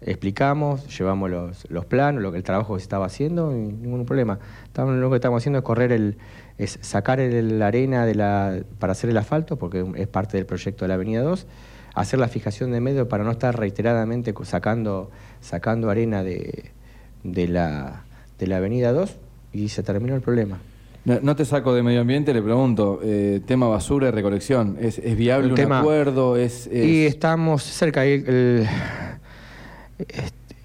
[0.00, 4.06] explicamos, llevamos los, los planos, lo que el trabajo que se estaba haciendo, y ningún
[4.06, 4.38] problema.
[4.64, 6.16] Estamos- lo que estamos haciendo es correr el,
[6.56, 10.86] es sacar la arena de la, para hacer el asfalto, porque es parte del proyecto
[10.86, 11.46] de la Avenida 2,
[11.94, 15.10] hacer la fijación de medio para no estar reiteradamente sacando,
[15.42, 16.70] sacando arena de,
[17.22, 18.04] de, la,
[18.38, 19.18] de la Avenida 2
[19.52, 20.58] y se terminó el problema.
[21.04, 24.98] No, no te saco de medio ambiente, le pregunto, eh, tema basura y recolección, ¿es,
[24.98, 26.36] es viable El un tema- acuerdo?
[26.36, 28.04] ¿Es, es- Y estamos cerca.
[28.04, 28.66] el-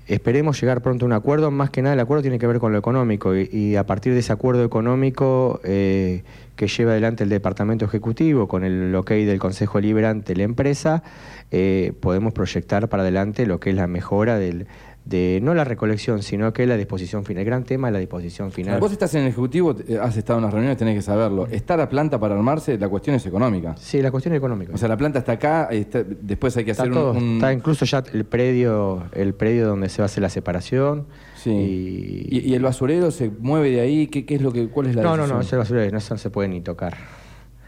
[0.08, 1.52] esperemos llegar pronto a un acuerdo.
[1.52, 3.36] Más que nada, el acuerdo tiene que ver con lo económico.
[3.36, 6.24] Y, y a partir de ese acuerdo económico eh,
[6.56, 11.04] que lleva adelante el Departamento Ejecutivo, con el ok del Consejo Liberante la empresa,
[11.52, 14.68] eh, podemos proyectar para adelante lo que es la mejora del,
[15.06, 17.42] de no la recolección, sino que la disposición final.
[17.42, 18.80] El gran tema es la disposición final.
[18.80, 21.46] Vos estás en el Ejecutivo, eh, has estado en las reuniones, tenés que saberlo.
[21.46, 22.78] ¿Está la planta para armarse?
[22.80, 23.76] La cuestión es económica.
[23.78, 24.74] Sí, la cuestión es económica.
[24.74, 27.36] O sea, la planta está acá, está- después hay que Está, hacer un- todo, un...
[27.36, 31.06] está incluso ya el predio, el predio donde se va a hacer la separación.
[31.36, 31.52] Sí.
[31.52, 34.08] Y, ¿Y, y el basurero se mueve de ahí?
[34.08, 35.38] ¿Qué, qué es lo que, ¿Cuál es la no, no, decisión?
[35.38, 36.96] no, ese basurero no, eso no se puede ni tocar.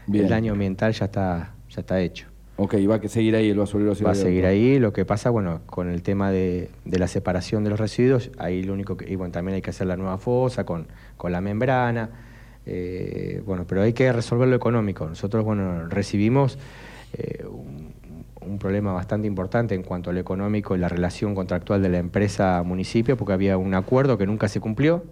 [0.08, 0.24] Bien.
[0.24, 2.26] El daño ambiental ya está, ya está hecho.
[2.60, 3.94] Ok, va a seguir ahí el basurero.
[4.04, 4.78] Va a seguir ahí.
[4.80, 8.64] Lo que pasa, bueno, con el tema de, de la separación de los residuos, ahí
[8.64, 9.10] lo único que.
[9.10, 12.10] Y bueno, también hay que hacer la nueva fosa con, con la membrana.
[12.66, 15.06] eh, bueno, pero hay que resolver lo económico.
[15.06, 16.58] Nosotros, bueno, recibimos
[17.12, 17.94] eh, un,
[18.44, 21.98] un problema bastante importante en cuanto a lo económico y la relación contractual de la
[21.98, 25.04] empresa-municipio, porque había un acuerdo que nunca se cumplió,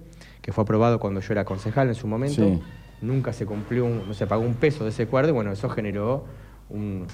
[0.42, 2.42] que fue aprobado cuando yo era concejal en su momento.
[2.44, 2.60] Sí.
[3.02, 5.68] Nunca se cumplió, un- no se pagó un peso de ese acuerdo y bueno, eso
[5.68, 6.24] generó
[6.70, 7.06] un,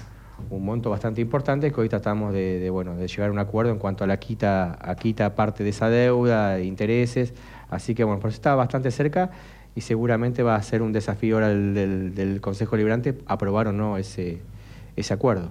[0.49, 3.71] un monto bastante importante que hoy tratamos de, de, bueno, de llegar a un acuerdo
[3.71, 7.33] en cuanto a la quita, a quita parte de esa deuda, de intereses.
[7.69, 9.31] Así que bueno, por eso está bastante cerca
[9.75, 13.71] y seguramente va a ser un desafío ahora del, del- del Consejo Liberante aprobar o
[13.73, 14.39] no ese,
[14.95, 15.49] ese acuerdo.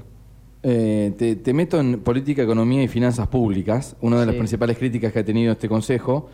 [0.65, 3.97] Eh, te, te meto en política, economía y finanzas públicas.
[4.01, 6.29] Una de las principales críticas que ha tenido este Consejo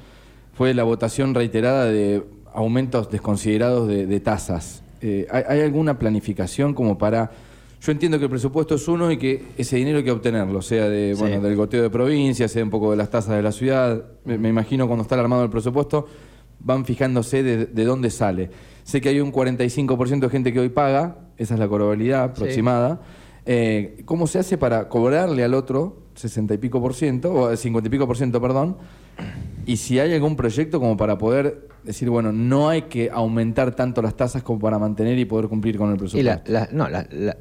[0.53, 4.83] fue la votación reiterada de aumentos desconsiderados de, de tasas.
[5.01, 7.31] Eh, ¿hay, hay alguna planificación como para...?
[7.81, 10.89] Yo entiendo que el presupuesto es uno y que ese dinero hay que obtenerlo, sea
[10.89, 11.21] de, Sí.
[11.21, 14.03] bueno, del goteo de provincia, sea un poco de las tasas de la ciudad.
[14.25, 16.07] Me, me imagino cuando está armado el presupuesto
[16.61, 18.51] van fijándose de, de dónde sale.
[18.83, 22.31] Sé que hay un 45% de gente que hoy paga, esa es la cobrabilidad Sí.
[22.33, 23.01] aproximada.
[23.47, 27.87] Eh, ¿Cómo se hace para cobrarle al otro 60 y pico por ciento, o 50
[27.87, 28.77] y pico por ciento, perdón?
[29.67, 34.03] Y si hay algún proyecto como para poder decir, bueno, no hay que aumentar tanto
[34.03, 36.43] las tasas como para mantener y poder cumplir con el Y presupuesto.
[36.47, 37.37] la, la- no, la- la-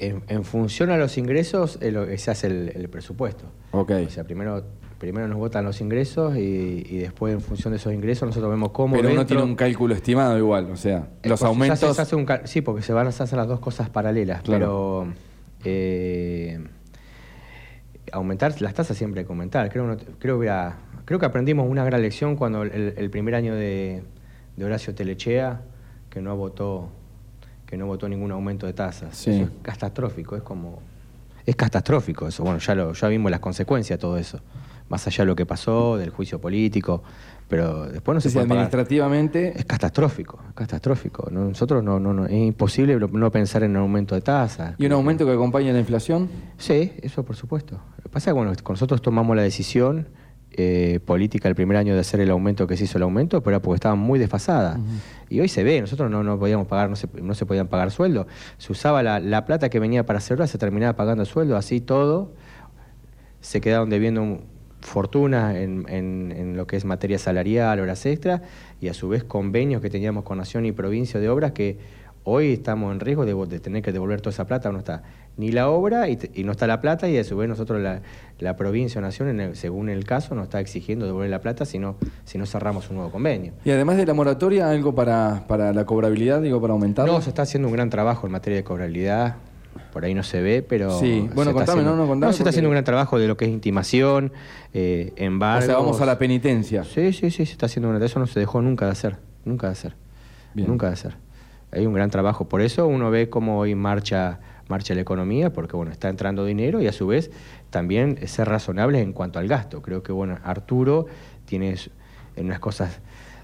[0.00, 3.44] en, en función a los ingresos es lo que se hace el, el presupuesto.
[3.72, 3.92] Ok.
[4.06, 4.64] O sea, primero,
[4.98, 8.70] primero nos votan los ingresos y, y después en función de esos ingresos nosotros vemos
[8.70, 11.82] cómo Pero uno tiene un cálculo estimado igual, o sea, Eh, los pues, se aumentos...
[11.84, 14.42] hace- se hace un cal- sí, porque se van a hacer las dos cosas paralelas,
[14.42, 15.06] Claro.
[15.06, 15.14] pero
[15.64, 16.58] eh,
[18.12, 19.70] aumentar las tasas siempre hay que aumentar.
[19.70, 23.34] Creo, no- creo, que, era- creo que aprendimos una gran lección cuando el, el primer
[23.34, 24.02] año de,
[24.56, 25.62] de Horacio Telechea,
[26.08, 26.90] que no votó
[27.70, 29.16] que no votó ningún aumento de tasas.
[29.16, 29.30] Sí.
[29.30, 30.80] Eso es catastrófico, es como
[31.46, 32.42] es catastrófico eso.
[32.42, 34.40] Bueno, ya lo ya vimos las consecuencias de todo eso.
[34.88, 37.02] Más allá de lo que pasó, del juicio político,
[37.48, 38.64] pero después no se puede pagar.
[38.64, 39.56] administrativamente...
[39.56, 41.28] Es catastrófico, es catastrófico.
[41.30, 44.74] No, Nosotros no, no, no, es imposible no- pensar en un aumento de tasas.
[44.78, 46.28] ¿Y un aumento que acompañe la inflación?
[46.58, 47.76] Sí, eso por supuesto.
[47.98, 50.08] Lo que pasa es que bueno, nosotros tomamos la decisión
[50.52, 53.56] eh, política el primer año de hacer el aumento que se hizo el aumento, pero
[53.56, 54.78] era porque estaba muy desfasada.
[55.28, 57.90] Y hoy se ve, nosotros no, no podíamos pagar, no se, no se podían pagar
[57.90, 58.26] sueldo.
[58.58, 61.80] Se usaba la, la plata que venía para hacer obras, se terminaba pagando sueldo, así
[61.80, 62.32] todo.
[63.40, 64.44] Se quedaron debiendo un-
[64.80, 68.40] fortunas en, en- en lo que es materia salarial, horas extras,
[68.80, 72.52] y a su vez convenios que teníamos con Nación y provincia de obras que Hoy
[72.52, 75.02] estamos en riesgo de, de tener que devolver toda esa plata, no está
[75.36, 78.02] ni la obra y, y no está la plata y a su vez nosotros la,
[78.38, 81.64] la provincia o nación, en el- según el caso, nos está exigiendo devolver la plata
[81.64, 83.52] si no, si no cerramos un nuevo convenio.
[83.64, 87.06] Y además de la moratoria, algo para, para la cobrabilidad, digo, para aumentar.
[87.06, 89.36] No, se está haciendo un gran trabajo en materia de cobrabilidad.
[89.92, 90.98] Por ahí no se ve, pero.
[90.98, 91.28] Sí.
[91.34, 93.44] Bueno, contame, haciendo- no, no, contame se está haciendo un gran trabajo de lo que
[93.46, 94.32] es intimación,
[94.74, 95.64] eh, o embargos.
[95.66, 96.84] sea, vamos a la penitencia.
[96.84, 98.04] Sí, sí, sí, se está haciendo una.
[98.04, 99.16] Eso no se dejó nunca de hacer.
[99.44, 99.94] Nunca de hacer.
[100.54, 100.68] Bien.
[100.68, 101.16] Nunca de hacer.
[101.72, 102.48] Hay un gran trabajo.
[102.48, 104.40] Por eso uno ve cómo hoy marcha,
[104.70, 107.30] marcha la economía, porque bueno, está entrando dinero y a su vez
[107.68, 109.82] también ser razonables en cuanto al gasto.
[109.82, 111.06] Creo que bueno, Arturo
[111.44, 111.76] tiene
[112.36, 113.00] en unas cosas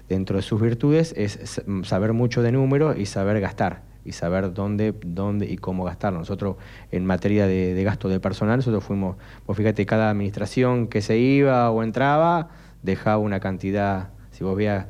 [0.09, 4.93] dentro de sus virtudes es saber mucho de números y saber gastar y saber dónde,
[5.05, 6.19] dónde y cómo gastarlo.
[6.19, 6.55] Nosotros
[6.91, 11.17] en materia de, de gasto de personal, nosotros fuimos, vos fíjate, cada administración que se
[11.17, 12.49] iba o entraba
[12.83, 14.85] dejaba una cantidad, si vos veas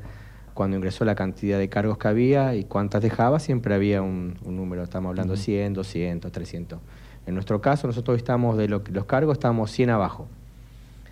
[0.58, 4.56] cuando ingresó la cantidad de cargos que había y cuántas dejaba, siempre había un, un
[4.58, 6.80] número, estamos hablando 100, 200, 300.
[7.28, 10.28] En nuestro caso, nosotros estamos de lo los cargos, estamos 100 abajo.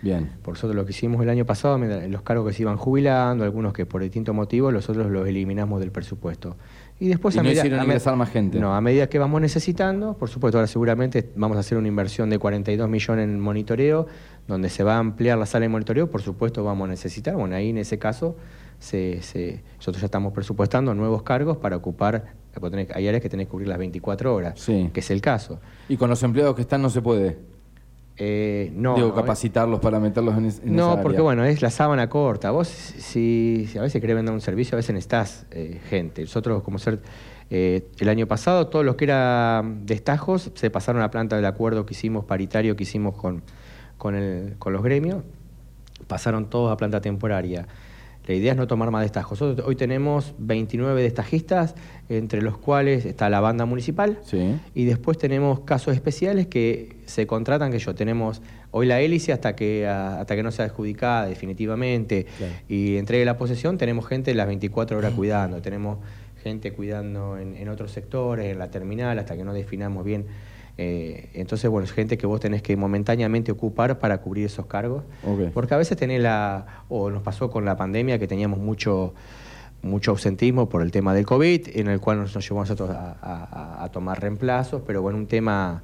[0.02, 0.30] Bien.
[0.42, 3.72] Por nosotros lo que hicimos el año pasado, los cargos que se iban jubilando, algunos
[3.72, 6.56] que por distintos motivos, nosotros los eliminamos del presupuesto.
[7.00, 8.58] Y después Y a no medida- hicieron a ingresar más gente.
[8.60, 12.28] No, a medida que vamos necesitando, por supuesto, ahora seguramente vamos a hacer una inversión
[12.30, 14.06] de 42 millones en monitoreo,
[14.48, 17.54] donde se va a ampliar la sala de monitoreo, por supuesto vamos a necesitar, bueno,
[17.56, 18.36] ahí en ese caso
[18.78, 22.34] se, se- nosotros ya estamos presupuestando nuevos cargos para ocupar,
[22.94, 24.90] hay áreas que tenés que cubrir las 24 horas, Sí.
[24.92, 25.60] que es el caso.
[25.88, 27.38] Y con los empleados que están no se puede.
[28.18, 31.02] Eh, no, digo, no, capacitarlos para meterlos en, es- en esa No, área.
[31.02, 32.50] porque bueno, es la sábana corta.
[32.50, 36.22] Vos, si, si a veces querés vender un servicio, a veces necesitas eh, gente.
[36.22, 37.00] Nosotros, como ser,
[37.50, 41.84] eh, el año pasado, todos los que eran destajos se pasaron a planta del acuerdo
[41.84, 43.42] que hicimos, paritario que hicimos con,
[43.98, 45.22] con, el- con los gremios,
[46.06, 47.66] pasaron todos a planta temporaria.
[48.26, 49.40] La idea es no tomar más destajos.
[49.40, 51.74] Nosotros hoy tenemos 29 destajistas,
[52.08, 54.18] entre los cuales está la banda municipal.
[54.24, 54.56] Sí.
[54.74, 59.54] Y después tenemos casos especiales que se contratan, que yo tenemos hoy la hélice hasta
[59.54, 62.52] que, a- hasta que no sea adjudicada definitivamente Claro.
[62.68, 65.98] y entregue la posesión, tenemos gente las 24 horas cuidando, tenemos
[66.42, 70.26] gente cuidando en, en otros sectores, en la terminal, hasta que no definamos bien.
[70.78, 75.04] Eh, entonces, bueno, es gente que vos tenés que momentáneamente ocupar para cubrir esos cargos.
[75.54, 79.14] Porque a veces tenés la, o nos pasó con la pandemia que teníamos mucho
[79.82, 82.90] mucho ausentismo por el tema del COVID, en el cual nos, nos llevó a nosotros
[82.90, 85.82] a, a- a tomar reemplazos, pero bueno, un tema,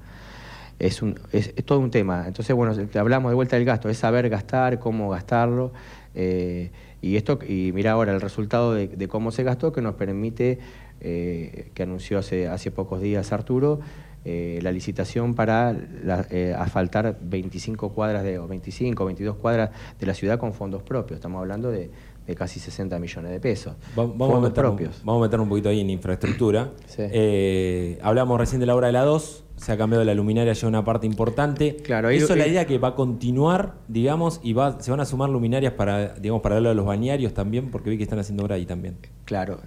[0.81, 2.25] es, un, es, es todo un tema.
[2.27, 5.73] Entonces, bueno, te hablamos de vuelta del gasto, es saber gastar, cómo gastarlo,
[6.17, 9.95] eh, y esto, y mira ahora el resultado de, de cómo se gastó, que nos
[9.95, 10.59] permite,
[11.01, 13.79] eh, que anunció hace, hace pocos días Arturo,
[14.25, 15.73] eh, la licitación para
[16.05, 20.55] la- eh, asfaltar 25 cuadras de, o 25 o 22 cuadras de la ciudad con
[20.55, 21.17] fondos propios.
[21.17, 21.91] Estamos hablando de,
[22.27, 23.75] de casi 60 millones de pesos.
[23.99, 25.01] Va- Vamos a, fondos meter, propios.
[25.05, 26.71] vamos a meter un poquito ahí en infraestructura.
[26.87, 27.03] Sí.
[27.11, 30.69] Eh, hablamos recién de la obra de la 2, se ha cambiado la luminaria ya
[30.69, 31.77] una parte importante.
[31.77, 35.05] Claro, Eso es la idea que va a continuar, digamos, y va, se van a
[35.05, 38.45] sumar luminarias para, digamos, para darle a los bañarios también, porque vi que están haciendo
[38.45, 38.97] obra ahí también.
[39.25, 39.59] Claro.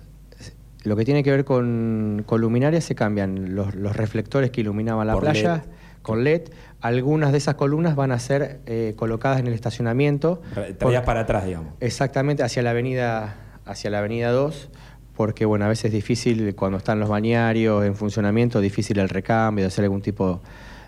[0.85, 5.07] Lo que tiene que ver con, con luminarias se cambian los, los reflectores que iluminaban
[5.07, 5.61] la Por playa LED.
[6.03, 6.41] con LED.
[6.79, 10.43] Algunas de esas columnas van a ser eh, colocadas en el estacionamiento.
[10.77, 11.73] Traías para atrás, digamos.
[11.79, 14.69] Exactamente, hacia la avenida, hacia la avenida 2,
[15.15, 19.63] porque bueno, a veces es difícil cuando están los bañarios en funcionamiento, difícil el recambio,
[19.63, 20.41] de hacer algún tipo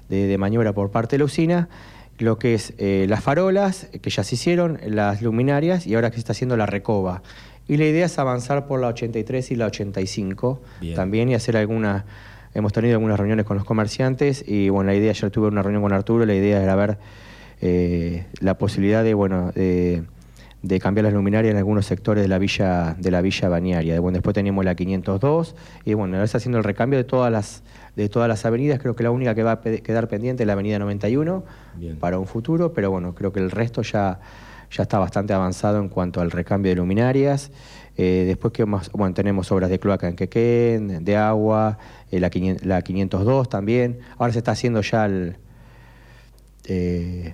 [0.09, 1.69] de, de maniobra por parte de la usina.
[2.19, 6.15] Lo que es eh, las farolas, que ya se hicieron, las luminarias, y ahora que
[6.15, 7.21] se está haciendo la recoba.
[7.67, 10.95] Y la idea es avanzar por la 83 y la 85 Bien.
[10.95, 12.05] también y hacer algunas.
[12.53, 15.83] Hemos tenido algunas reuniones con los comerciantes y bueno, la idea, ayer tuve una reunión
[15.83, 16.97] con Arturo, la idea era ver
[17.61, 20.03] eh, la posibilidad de, bueno, de,
[20.63, 23.99] de cambiar las luminarias en algunos sectores de la villa, de la villa bañaria.
[23.99, 27.63] Bueno, después teníamos la 502 y bueno, ahora está haciendo el recambio de todas las
[27.95, 30.53] de todas las avenidas, creo que la única que va a quedar pendiente es la
[30.53, 31.43] avenida 91
[31.77, 31.97] Bien.
[31.97, 34.19] para un futuro, pero bueno, creo que el resto ya,
[34.71, 37.51] ya está bastante avanzado en cuanto al recambio de luminarias.
[37.95, 41.79] Eh, después que más, bueno, tenemos obras de cloaca en Quequén, de agua,
[42.11, 43.99] eh, la, 500 la 502 también.
[44.17, 45.35] Ahora se está haciendo ya el,
[46.69, 47.33] eh,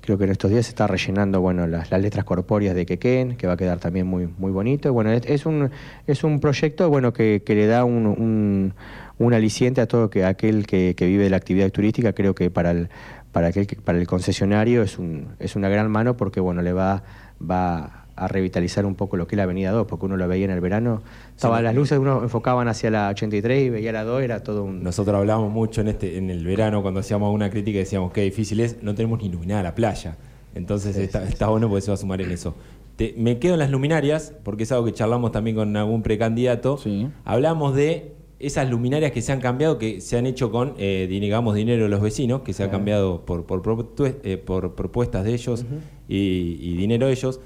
[0.00, 3.36] creo que en estos días se está rellenando bueno, las, las letras corpóreas de Quequén,
[3.36, 4.92] que va a quedar también muy, muy bonito.
[4.92, 5.70] Bueno, es, un,
[6.06, 8.74] es un proyecto bueno, que, que le da un, un,
[9.18, 12.12] un aliciente a todo que, aquel que, que vive de la actividad turística.
[12.12, 12.88] Creo que para el,
[13.36, 16.72] para aquel que- para el concesionario es, un, es una gran mano porque bueno, le
[16.72, 17.02] va,
[17.38, 20.46] va a revitalizar un poco lo que es la Avenida 2, porque uno lo veía
[20.46, 21.02] en el verano.
[21.34, 21.64] Estaban Sí.
[21.64, 24.82] las luces, uno enfocaban hacia la 83 y veía la 2, era todo un...
[24.82, 28.22] Nosotros hablábamos mucho en este en el verano cuando hacíamos una crítica y decíamos qué
[28.22, 30.16] difícil es, no tenemos ni iluminada la playa.
[30.54, 32.54] Entonces Sí, está, sí, está bueno porque se va a sumar en eso.
[32.96, 36.78] te- me quedo en las luminarias, porque es algo que charlamos también con algún precandidato.
[36.78, 37.08] Sí.
[37.26, 41.54] Hablamos de esas luminarias que se han cambiado, que se han hecho con, eh, digamos,
[41.54, 45.64] dinero de los vecinos, que se ha cambiado por, eh, por propuestas de ellos
[46.08, 47.40] y, y dinero de ellos.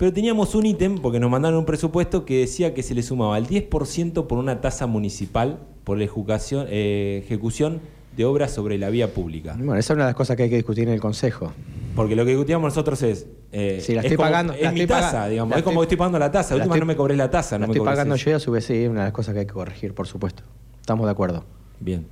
[0.00, 3.36] Pero teníamos un ítem, porque nos mandaron un presupuesto que decía que se le sumaba
[3.36, 7.80] el 10% por una tasa municipal por la ejecución, eh, ejecución
[8.20, 9.54] de obras sobre la vía pública.
[9.56, 11.52] Bueno, esa es una de las cosas que hay que discutir en el Consejo.
[11.96, 13.26] Porque lo que discutíamos nosotros es.
[13.50, 15.50] eh, Sí, la es estoy como- pagando, Es la mi tasa, paga- digamos.
[15.52, 16.50] la Es como estoy- que estoy pagando la tasa.
[16.50, 17.56] la Última estoy- no me cobré la tasa.
[17.56, 18.24] La no me estoy pagando eso.
[18.26, 19.94] yo y a su vez sí, es una de las cosas que hay que corregir,
[19.94, 20.42] por supuesto.
[20.80, 21.44] Estamos de acuerdo.
[21.80, 22.06] Bien.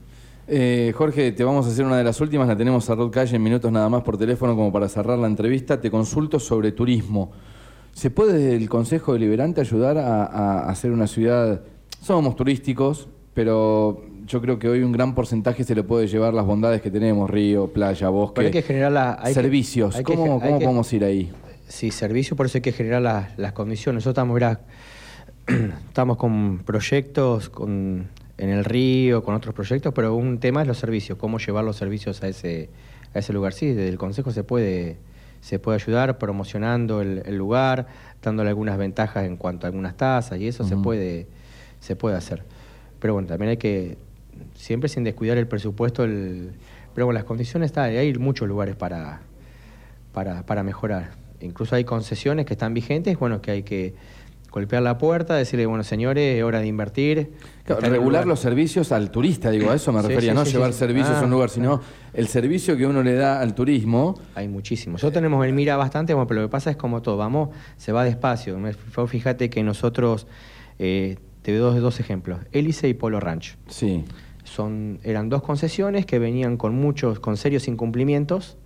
[0.49, 3.37] Eh, Jorge, te vamos a hacer una de las últimas, la tenemos a Rod Calle
[3.37, 5.79] en minutos nada más por teléfono como para cerrar la entrevista.
[5.81, 7.31] Te consulto sobre turismo.
[7.92, 11.61] ¿Se puede desde el Consejo Deliberante ayudar a, a hacer una ciudad?
[12.01, 16.44] Somos turísticos, pero yo creo que hoy un gran porcentaje se le puede llevar las
[16.44, 19.96] bondades que tenemos, río, playa, bosque, Pero hay que generar la- hay que- servicios.
[19.96, 21.32] hay ¿Cómo, cómo que- podemos ir ahí?
[21.66, 23.96] Sí, servicio, por eso hay que generar las, las condiciones.
[24.06, 24.60] Nosotros estamos, mirá,
[25.88, 30.78] estamos con proyectos con, en el río, con otros proyectos, pero un tema es los
[30.78, 32.70] servicios, cómo llevar los servicios a ese,
[33.14, 33.52] a ese lugar.
[33.52, 34.96] Sí, desde el Consejo se puede,
[35.40, 37.86] se puede ayudar promocionando el, el lugar,
[38.22, 41.26] dándole algunas ventajas en cuanto a algunas tasas, y eso se, puede,
[41.80, 42.44] se puede hacer.
[43.00, 43.96] Pero bueno, también hay que,
[44.55, 46.53] siempre sin descuidar el presupuesto, el,
[46.94, 49.20] pero bueno, las condiciones están, hay muchos lugares para,
[50.12, 51.11] para, para mejorar.
[51.40, 53.94] Incluso hay concesiones que están vigentes, bueno, que hay que
[54.51, 57.33] golpear la puerta, decirle, bueno, señores, es hora de invertir.
[57.64, 60.44] Claro, Está regular los servicios al turista, digo, a eso me Sí, refería, sí, no
[60.46, 61.81] sí, llevar servicios a un Ah, lugar, sino
[62.14, 64.18] el servicio que uno le da al turismo.
[64.35, 64.94] Hay muchísimos.
[64.94, 67.92] Nosotros tenemos el mira bastante, bueno, pero lo que pasa es como todo, vamos, se
[67.92, 68.59] va despacio.
[69.07, 70.27] Fíjate que nosotros,
[70.79, 73.57] eh, te doy dos, dos ejemplos, Hélice y Polo Ranch.
[73.68, 74.05] Sí.
[74.48, 78.56] Son, eran dos concesiones que venían con muchos, con serios incumplimientos,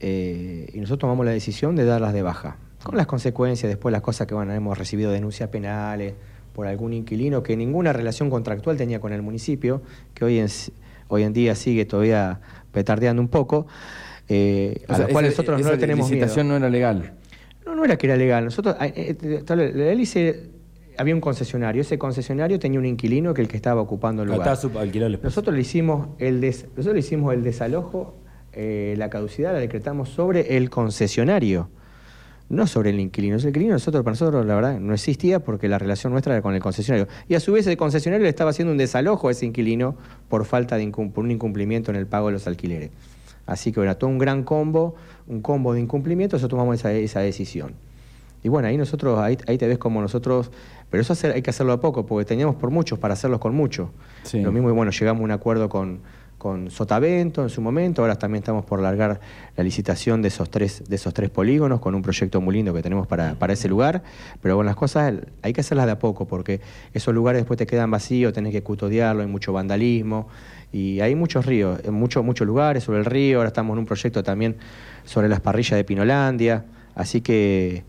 [0.00, 2.56] eh, y nosotros tomamos la decisión de darlas de baja.
[2.82, 6.14] Con las consecuencias, después las cosas que van, hemos recibido denuncias penales
[6.54, 9.82] por algún inquilino que ninguna relación contractual tenía con el municipio,
[10.14, 10.48] que hoy en,
[11.08, 12.40] hoy en día sigue todavía
[12.72, 13.66] petardeando un poco,
[14.28, 16.20] eh, a sea, los cuales nosotros no le tenemos miedo.
[16.24, 17.12] licitación no era legal.
[17.64, 18.44] No, no era que era legal.
[18.44, 20.50] Nosotros, eh, la hélice,
[20.98, 21.82] había un concesionario.
[21.82, 24.40] Ese concesionario tenía un inquilino que el que estaba ocupando el lugar.
[25.08, 25.30] El espacio.
[25.30, 28.14] Nosotros le hicimos el des- nosotros le hicimos el desalojo,
[28.52, 31.68] eh, la caducidad la decretamos sobre el concesionario,
[32.48, 33.36] no sobre el inquilino.
[33.36, 36.54] El inquilino nosotros, para nosotros la verdad no existía porque la relación nuestra era con
[36.54, 37.08] el concesionario.
[37.28, 39.96] Y a su vez el concesionario le estaba haciendo un desalojo a ese inquilino
[40.28, 42.90] por falta de incum- por un incumplimiento en el pago de los alquileres.
[43.46, 44.94] Así que era todo un gran combo,
[45.26, 47.72] un combo de incumplimientos, nosotros tomamos esa, esa decisión.
[48.42, 50.50] Y bueno, ahí nosotros, ahí, ahí te ves como nosotros,
[50.90, 53.54] pero eso hacer- hay que hacerlo a poco, porque teníamos por muchos para hacerlos con
[53.54, 53.90] mucho.
[54.24, 54.40] Sí.
[54.40, 56.00] Lo mismo, y bueno, llegamos a un acuerdo con,
[56.38, 59.20] con Sotavento en su momento, ahora también estamos por largar
[59.56, 62.82] la licitación de esos tres, de esos tres polígonos con un proyecto muy lindo que
[62.82, 64.02] tenemos para, para ese lugar,
[64.40, 66.60] pero bueno, las cosas hay que hacerlas de a poco, porque
[66.92, 70.26] esos lugares después te quedan vacíos, tenés que custodiarlo, hay mucho vandalismo,
[70.72, 73.86] y hay muchos ríos, en muchos muchos lugares sobre el río, ahora estamos en un
[73.86, 74.56] proyecto también
[75.04, 76.64] sobre las parrillas de Pinolandia,
[76.96, 77.84] así que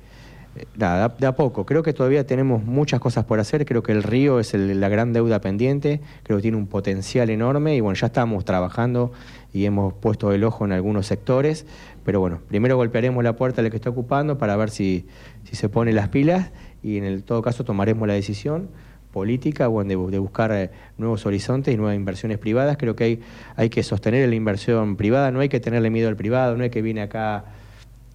[0.78, 1.66] Nada, de a poco.
[1.66, 3.66] Creo que todavía tenemos muchas cosas por hacer.
[3.66, 6.00] Creo que el río es el- la gran deuda pendiente.
[6.22, 9.12] Creo que tiene un potencial enorme y bueno, ya estamos trabajando
[9.52, 11.66] y hemos puesto el ojo en algunos sectores.
[12.06, 15.08] Pero bueno, primero golpearemos la puerta del que está ocupando para ver si,
[15.44, 16.52] si se pone las pilas
[16.84, 18.70] y en el todo caso tomaremos la decisión
[19.12, 22.78] política bueno, de, bu- de buscar eh, nuevos horizontes y nuevas inversiones privadas.
[22.78, 23.20] Creo que hay,
[23.56, 26.70] hay que sostener la inversión privada, no hay que tenerle miedo al privado, no hay
[26.70, 27.46] que viene acá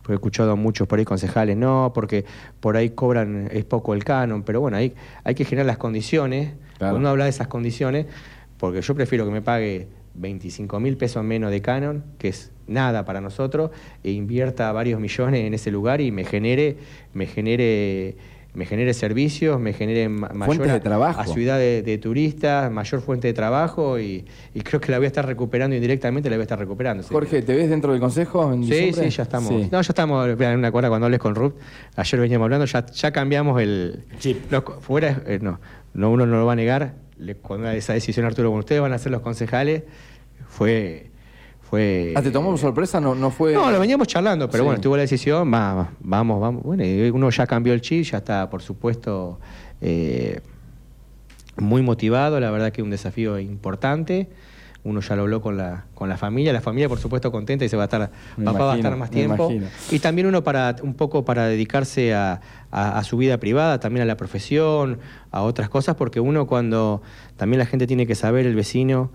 [0.08, 2.24] porque he escuchado a muchos por ahí concejales, no, porque
[2.60, 6.52] por ahí cobran, es poco el canon, pero bueno, hay, hay que generar las condiciones,
[6.78, 6.92] Claro.
[6.94, 8.06] cuando uno habla de esas condiciones,
[8.56, 13.04] porque yo prefiero que me pague 25 mil pesos menos de canon, que es nada
[13.04, 13.70] para nosotros,
[14.02, 16.78] e invierta varios millones en ese lugar y me genere,
[17.12, 18.16] me genere
[18.58, 21.20] me genere servicios, me genere ma- mayor Fuentes de a- trabajo.
[21.20, 25.04] a ciudad de, de turistas, mayor fuente de trabajo y, y creo que la voy
[25.04, 27.04] a estar recuperando indirectamente, la voy a estar recuperando.
[27.04, 28.52] Jorge, ¿te ves dentro del consejo?
[28.52, 29.10] en Sí, diciembre?
[29.12, 29.48] sí, ya estamos.
[29.48, 29.68] Sí.
[29.70, 31.54] No, ya estamos, en una cuadra cuando hables con Ruth,
[31.94, 34.50] ayer veníamos hablando, ya, ya cambiamos el Chip.
[34.50, 35.60] los fuera, eh, no,
[35.94, 38.92] no, uno no lo va a negar, le- cuando esa decisión Arturo, cuando ustedes van
[38.92, 39.84] a ser los concejales,
[40.48, 41.10] fue...
[41.68, 43.00] fue Ah, ¿te tomó por sorpresa?
[43.00, 43.52] No, no fue...
[43.54, 44.66] no, lo veníamos charlando, pero Sí.
[44.66, 46.62] bueno, estuvo la decisión, va, va, vamos, vamos.
[46.62, 49.38] Bueno, uno ya cambió el chip, ya está, por supuesto,
[49.80, 50.40] eh,
[51.56, 54.28] muy motivado, la verdad que un desafío importante.
[54.84, 57.68] Uno ya lo habló con la, con la familia, la familia por supuesto contenta y
[57.68, 59.52] se va a estar, Me papá va a estar más tiempo.
[59.90, 62.40] Y también uno para un poco para dedicarse a,
[62.70, 64.98] a- a su vida privada, también a la profesión,
[65.32, 67.02] a otras cosas, porque uno cuando
[67.36, 69.10] también la gente tiene que saber, el vecino,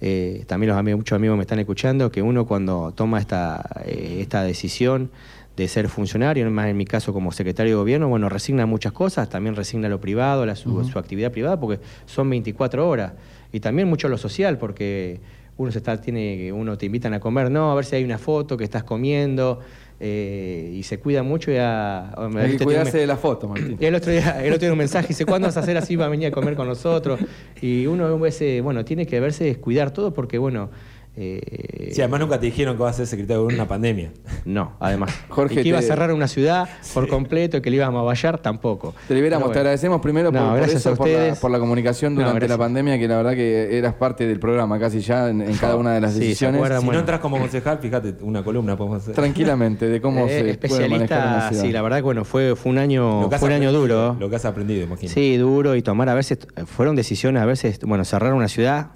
[0.00, 4.18] eh, también los amigos, muchos amigos me están escuchando, que uno cuando toma esta, eh,
[4.20, 5.10] esta decisión
[5.56, 9.30] de ser funcionario, más en mi caso como secretario de gobierno, bueno, resigna muchas cosas,
[9.30, 13.12] también resigna lo privado, la, su, su, actividad privada, porque son 24 horas.
[13.52, 15.20] Y también mucho lo social, porque
[15.56, 18.18] uno se está, tiene, uno te invitan a comer, no, a ver si hay una
[18.18, 19.60] foto que estás comiendo.
[19.98, 22.14] Eh, y se cuida mucho y a,
[22.58, 23.78] que cuidarse de la foto, Martín.
[23.80, 25.96] El otro día, el otro día un mensaje dice, ¿cuándo vas a hacer así?
[25.96, 27.18] Va a venir a comer con nosotros.
[27.62, 30.70] Y uno, ese, bueno, tiene que verse descuidar todo porque, bueno,
[31.18, 34.12] eh, sí, además nunca te dijeron que vas a ser secretario de una pandemia.
[34.44, 35.10] No, además.
[35.30, 38.94] Jorge, que iba a cerrar una ciudad por completo, que le íbamos a vallar, tampoco.
[39.08, 41.38] Te liberamos, te agradecemos primero por, gracias a ustedes.
[41.38, 45.00] Por, la, comunicación durante la pandemia, que la verdad que eras parte del programa casi
[45.00, 46.62] ya en, cada una de las decisiones.
[46.80, 49.14] si no entras como concejal, fíjate, una columna podemos hacer.
[49.14, 53.30] Tranquilamente, de cómo eh, se especialista, Sí, la verdad que bueno, fue, fue un año,
[53.30, 54.16] fue un año duro.
[54.20, 55.10] Lo que has aprendido, imagino.
[55.10, 58.90] Sí, duro y tomar a veces, fueron decisiones a veces, bueno, cerrar una ciudad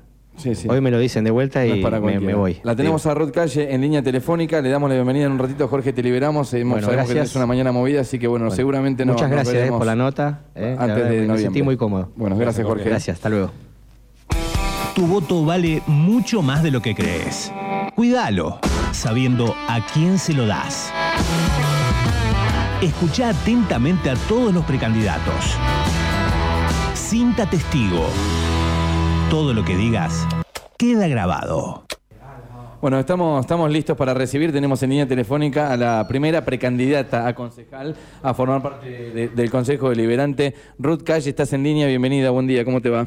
[0.68, 2.58] Hoy me lo dicen de vuelta y me, voy.
[2.62, 4.60] La tenemos a Ruth Calle en línea telefónica.
[4.62, 5.68] Le damos la bienvenida en un ratito.
[5.68, 6.52] Jorge, te liberamos.
[6.52, 9.12] Bueno, que es una mañana movida, así que bueno, seguramente no.
[9.12, 10.40] Muchas gracias eh, por la nota.
[10.54, 12.10] Eh, antes de me sentí muy cómodo.
[12.16, 12.84] Bueno, gracias, Jorge.
[12.84, 13.50] Gracias, hasta luego.
[14.94, 17.52] Tu voto vale mucho más de lo que crees.
[17.94, 18.58] Cuídalo,
[18.92, 20.90] sabiendo a quién se lo das.
[22.80, 25.56] Escucha atentamente a todos los precandidatos.
[26.94, 28.06] Cinta testigo
[29.30, 30.26] todo lo que digas
[30.76, 31.84] queda grabado.
[32.80, 34.50] Bueno, estamos, estamos listos para recibir.
[34.50, 39.90] Tenemos en línea telefónica a la primera precandidata a concejal a formar parte del Consejo
[39.90, 40.54] Deliberante.
[40.78, 41.86] Ruth Calle, estás en línea.
[41.86, 42.64] Bienvenida, buen día.
[42.64, 43.06] ¿Cómo te va?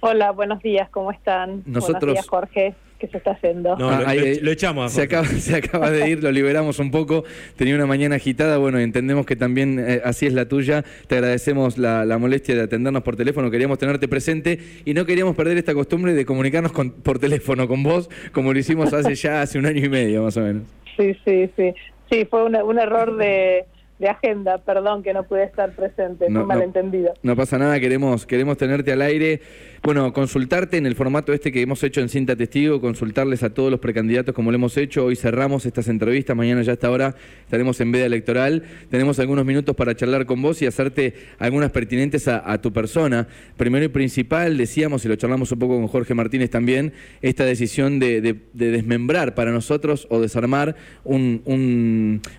[0.00, 0.88] Hola, buenos días.
[0.88, 1.62] ¿Cómo están?
[1.66, 2.74] Nosotros, buenos días, Jorge
[3.08, 3.76] se está haciendo.
[3.76, 4.92] No, lo, echamos.
[4.92, 7.24] Se acaba, se acaba de ir, lo liberamos un poco.
[7.56, 10.84] Tenía una mañana agitada, bueno, entendemos que también eh, así es la tuya.
[11.06, 15.58] Te agradecemos la, molestia de atendernos por teléfono, queríamos tenerte presente y no queríamos perder
[15.58, 19.66] esta costumbre de comunicarnos por teléfono con vos, como lo hicimos hace ya hace un
[19.66, 20.62] año y medio, más o menos.
[20.96, 21.74] Sí, sí, sí.
[22.10, 23.66] Sí, fue un error de
[23.98, 27.14] de agenda, perdón que no pude estar presente, no, fue malentendido.
[27.22, 29.40] No, pasa nada, queremos, queremos tenerte al aire.
[29.84, 33.70] Bueno, consultarte en el formato este que hemos hecho en Cinta Testigo, consultarles a todos
[33.70, 35.04] los precandidatos como lo hemos hecho.
[35.04, 38.62] Hoy cerramos estas entrevistas, mañana ya hasta ahora estaremos en veda electoral.
[38.90, 43.28] Tenemos algunos minutos para charlar con vos y hacerte algunas pertinentes a, tu persona.
[43.58, 47.98] Primero y principal, decíamos, y lo charlamos un poco con Jorge Martínez también, esta decisión
[47.98, 51.42] de, desmembrar para nosotros o desarmar un,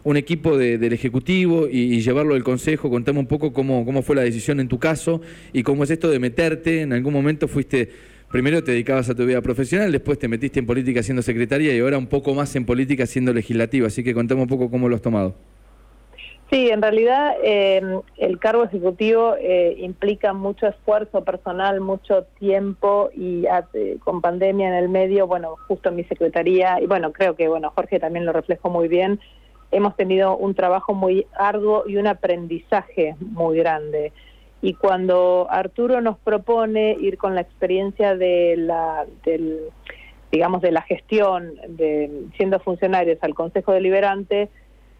[0.03, 2.89] un, equipo del Ejecutivo y, llevarlo al Consejo.
[2.89, 5.21] Contame un poco cómo, cómo fue la decisión en tu caso
[5.53, 6.81] y cómo es esto de meterte.
[6.81, 7.89] En algún momento fuiste,
[8.31, 11.79] primero te dedicabas a tu vida profesional, después te metiste en política siendo secretaria y
[11.79, 13.87] ahora un poco más en política siendo legislativa.
[13.87, 15.35] Así que contame un poco cómo lo has tomado.
[16.51, 17.81] Sí, en realidad eh,
[18.17, 23.45] el cargo ejecutivo eh, implica mucho esfuerzo personal, mucho tiempo y
[24.03, 27.71] con pandemia en el medio, bueno, justo en mi secretaría, y bueno, creo que bueno
[27.73, 29.19] Jorge también lo reflejó muy bien,
[29.71, 34.11] hemos tenido un trabajo muy arduo y un aprendizaje muy grande.
[34.61, 39.59] Y cuando Arturo nos propone ir con la experiencia de la, del,
[40.31, 44.49] digamos, de la gestión, de siendo funcionarios al Consejo Deliberante,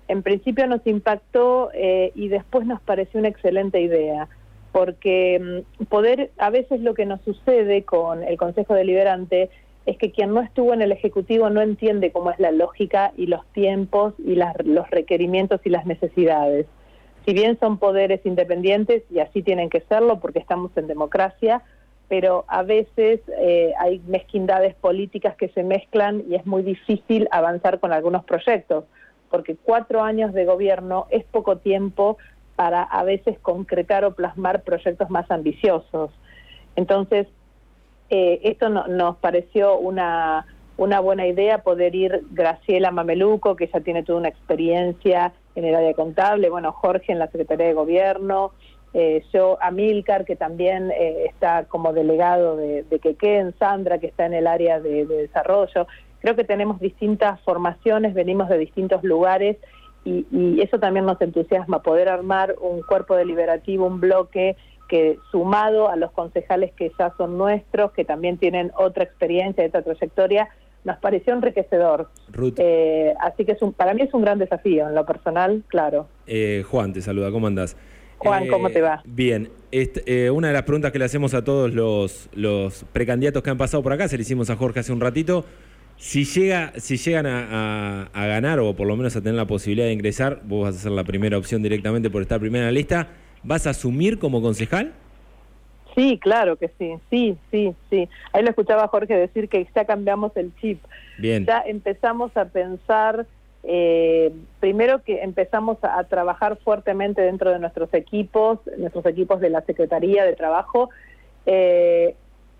[0.07, 4.28] en principio nos impactó eh, y después nos pareció una excelente idea,
[4.72, 9.49] porque mm, poder, a veces lo que nos sucede con el Consejo Deliberante
[9.86, 13.27] es que quien no estuvo en el Ejecutivo no entiende cómo es la lógica y
[13.27, 16.65] los tiempos y los requerimientos y las necesidades.
[17.25, 21.63] Si bien son poderes independientes, y así tienen que serlo porque estamos en democracia,
[22.07, 27.79] pero a veces eh, hay mezquindades políticas que se mezclan y es muy difícil avanzar
[27.79, 28.86] con algunos proyectos,
[29.29, 32.17] porque cuatro años de gobierno es poco tiempo
[32.55, 36.11] para a veces concretar o plasmar proyectos más ambiciosos.
[36.75, 37.27] Entonces,
[38.09, 40.45] eh, esto nos pareció una,
[40.77, 45.75] una buena idea poder ir Graciela Mameluco, que ya tiene toda una experiencia en el
[45.75, 48.51] área contable, bueno, Jorge en la Secretaría de Gobierno,
[48.93, 54.25] eh, yo, Amilcar, que también eh, está como delegado de, de Quequén, Sandra, que está
[54.25, 55.87] en el área de, de, desarrollo.
[56.19, 59.57] Creo que tenemos distintas formaciones, venimos de distintos lugares
[60.05, 64.55] y, y eso también nos entusiasma, poder armar un cuerpo deliberativo, un bloque
[64.88, 69.81] que sumado a los concejales que ya son nuestros, que también tienen otra experiencia, otra
[69.81, 70.49] trayectoria,
[70.83, 72.09] nos pareció enriquecedor.
[72.57, 76.07] Eh, así que es un, para mí es un gran desafío, en lo personal, claro.
[76.27, 77.75] Eh, Juan, te saluda, ¿cómo andás?
[78.17, 79.01] Juan, ¿cómo te va?
[79.03, 83.43] Eh, bien, este, una de las preguntas que le hacemos a todos los, los precandidatos
[83.43, 85.45] que han pasado por acá, se le hicimos a Jorge hace un ratito,
[85.97, 89.88] si, llega, si llegan a, a ganar o por lo menos a tener la posibilidad
[89.88, 92.77] de ingresar, vos vas a ser la primera opción directamente por estar primera en la
[92.77, 93.07] lista,
[93.45, 94.93] ¿Vas a asumir como concejal?
[95.95, 98.09] Sí, claro que sí, sí, sí, sí.
[98.33, 100.83] Ahí lo escuchaba Jorge decir que ya cambiamos el chip.
[101.17, 101.45] Bien.
[101.45, 103.25] Ya empezamos a pensar
[103.67, 109.61] eh, primero que empezamos a, trabajar fuertemente dentro de nuestros equipos, nuestros equipos de la
[109.61, 110.89] Secretaría de Trabajo,
[111.47, 112.15] eh,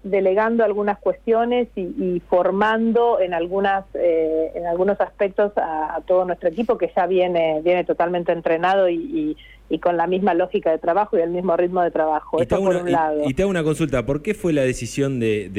[0.06, 6.78] delegando algunas cuestiones y, formando en algunas eh, en algunos aspectos a, todo nuestro equipo
[6.78, 9.36] que ya viene viene totalmente entrenado y,
[9.82, 12.41] con la misma lógica de trabajo y el mismo ritmo de trabajo.
[12.41, 15.49] Y te, hago una, consulta, ¿por qué fue la decisión de,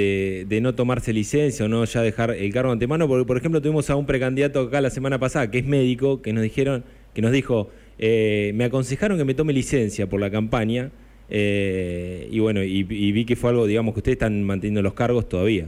[0.49, 3.09] de, no tomarse licencia o no ya dejar el cargo antemano?
[3.09, 6.33] Porque, por ejemplo, tuvimos a un precandidato acá la semana pasada que es médico, que
[6.33, 6.85] nos dijeron,
[7.15, 7.69] que nos dijo,
[7.99, 10.93] eh, me aconsejaron que me tome licencia por la campaña
[11.29, 15.29] eh, y bueno, y, vi que fue algo, digamos, que ustedes están manteniendo los cargos
[15.29, 15.66] todavía.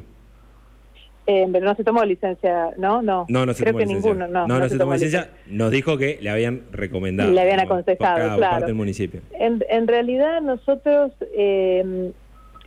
[1.26, 3.02] Eh, pero no se tomó licencia, ¿no?
[3.02, 4.46] No, no, no se Creo tomó que ninguno, no.
[4.46, 5.30] No, no, se, tomó licencia.
[5.46, 7.30] Nos dijo que le habían recomendado.
[7.30, 8.52] Le habían aconsejado, claro.
[8.52, 9.20] Parte del municipio.
[9.32, 12.12] En, en realidad nosotros eh,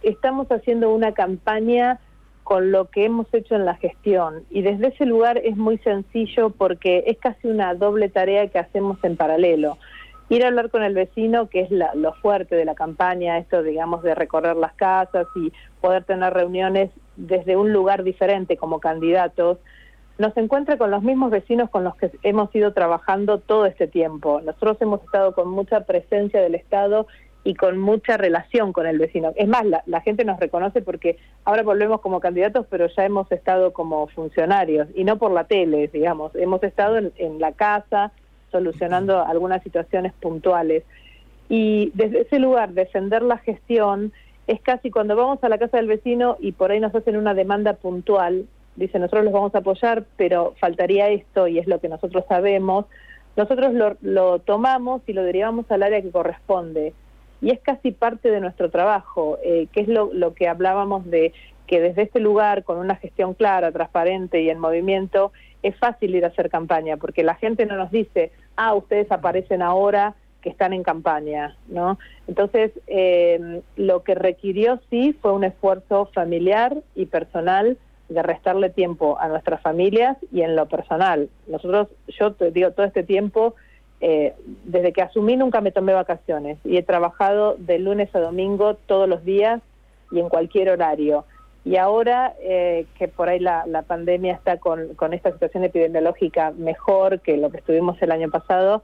[0.04, 2.00] estamos haciendo una campaña
[2.44, 6.50] con lo que hemos hecho en la gestión y desde ese lugar es muy sencillo
[6.50, 9.78] porque es casi una doble tarea que hacemos en paralelo
[10.32, 14.02] ir a hablar con el vecino, que es lo fuerte de la campaña, esto digamos
[14.02, 15.52] de recorrer las casas y
[15.82, 19.58] poder tener reuniones desde un lugar diferente como candidatos,
[20.18, 24.40] nos encuentra con los mismos vecinos con los que hemos ido trabajando todo este tiempo.
[24.40, 27.08] Nosotros hemos estado con mucha presencia del Estado
[27.44, 29.34] y con mucha relación con el vecino.
[29.36, 33.74] Es más, la, gente nos reconoce porque ahora volvemos como candidatos, pero ya hemos estado
[33.74, 36.34] como funcionarios y no por la tele, digamos.
[36.36, 38.14] Hemos estado en la casa,
[38.52, 40.84] solucionando algunas situaciones puntuales.
[41.50, 44.14] Y desde ese lugar, defender la gestión
[44.48, 47.34] es casi cuando vamos a la casa del vecino y por ahí nos hacen una
[47.34, 48.46] demanda puntual,
[48.76, 52.86] dice nosotros los vamos a apoyar, pero faltaría esto y es lo que nosotros sabemos,
[53.36, 56.94] nosotros lo, tomamos y lo derivamos al área que corresponde.
[57.42, 61.34] Y es casi parte de nuestro trabajo, eh, que es lo, lo que hablábamos de
[61.66, 65.32] que desde este lugar, con una gestión clara, transparente y en movimiento,
[65.64, 69.62] es fácil ir a hacer campaña, porque la gente no nos dice, ah, ustedes aparecen
[69.62, 72.00] ahora que están en campaña, ¿no?
[72.28, 77.78] Entonces, eh, lo que requirió sí fue un esfuerzo familiar y personal
[78.10, 81.30] de restarle tiempo a nuestras familias y en lo personal.
[81.48, 83.56] Nosotros, yo te digo, todo este tiempo,
[84.02, 84.34] eh,
[84.66, 89.08] desde que asumí nunca me tomé vacaciones y he trabajado de lunes a domingo todos
[89.08, 89.62] los días
[90.12, 91.24] y en cualquier horario.
[91.64, 97.38] Y ahora eh, que por ahí la, pandemia está con, esta situación epidemiológica mejor que
[97.38, 98.84] lo que estuvimos el año pasado,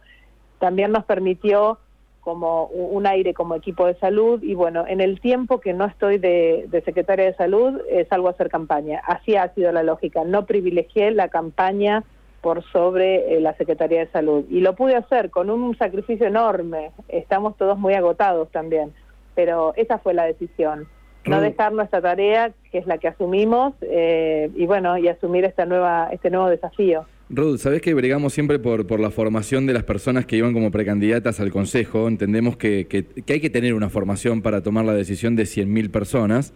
[0.60, 1.80] también nos permitió
[2.22, 4.44] como un aire como equipo de salud.
[4.44, 8.28] Y bueno, en el tiempo que no estoy de, de secretaria de salud, eh, salgo
[8.28, 9.02] a hacer campaña.
[9.08, 12.04] Así ha sido la lógica, no privilegié la campaña
[12.42, 14.46] por sobre eh, la Secretaría de Salud.
[14.50, 18.94] Y lo pude hacer con un sacrificio enorme, estamos todos muy agotados también,
[19.36, 20.88] pero esa fue la decisión
[21.28, 25.66] no dejar nuestra tarea, que es la que asumimos, eh, y bueno, y asumir esta
[25.66, 27.06] nueva, este nuevo desafío.
[27.30, 30.72] Ruth, sabes que bregamos siempre por, por la formación de las personas que iban como
[30.72, 32.08] precandidatas al Consejo.
[32.08, 35.92] Entendemos que, que, que hay que tener una formación para tomar la decisión de 100.000
[35.92, 36.54] personas.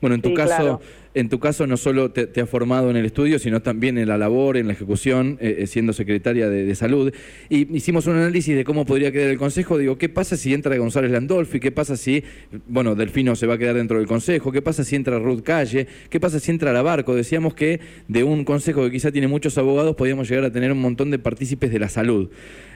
[0.00, 0.80] Bueno, en tu caso,
[1.14, 4.08] en tu caso no solo te, te, has formado en el estudio, sino también en
[4.08, 7.12] la labor, en la ejecución, eh, eh, siendo secretaria de, salud.
[7.48, 9.78] Y hicimos un análisis de cómo podría quedar el consejo.
[9.78, 11.60] Digo, ¿qué pasa si entra González Landolfi?
[11.60, 12.24] ¿Qué pasa si,
[12.66, 14.50] bueno, Delfino se va a quedar dentro del consejo?
[14.50, 15.86] ¿Qué pasa si entra Ruth Calle?
[16.10, 17.14] ¿Qué pasa si entra Labarco?
[17.14, 20.80] Decíamos que de un consejo que quizá tiene muchos abogados, podíamos llegar a tener un
[20.80, 22.30] montón de partícipes de la salud.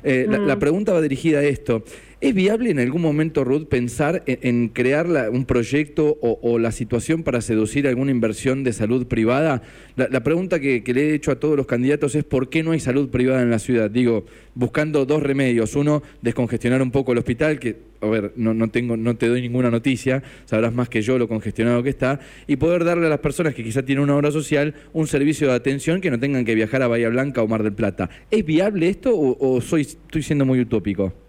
[0.04, 0.58] Eh, la, mm.
[0.58, 1.84] pregunta va dirigida a esto.
[2.20, 7.40] ¿Es viable en algún momento, Ruth, pensar en, crear un proyecto o, la situación para
[7.40, 9.62] seducir alguna inversión de salud privada?
[9.96, 12.80] La, pregunta que, le he hecho a todos los candidatos es ¿por qué no hay
[12.80, 13.90] salud privada en la ciudad?
[13.90, 15.74] Digo, buscando dos remedios.
[15.76, 19.40] Uno, descongestionar un poco el hospital, que, a ver, no, no, tengo, no te doy
[19.40, 23.20] ninguna noticia, sabrás más que yo lo congestionado que está, y poder darle a las
[23.20, 26.54] personas que quizá tienen una obra social un servicio de atención que no tengan que
[26.54, 28.10] viajar a Bahía Blanca o Mar del Plata.
[28.30, 31.27] ¿Es viable esto o, soy, estoy siendo muy utópico?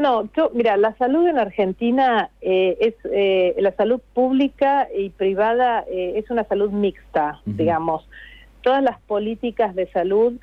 [0.00, 6.14] No, mira, la salud en Argentina eh, es eh, la salud pública y privada eh,
[6.16, 8.08] es una salud mixta, digamos.
[8.62, 10.40] Todas las políticas de salud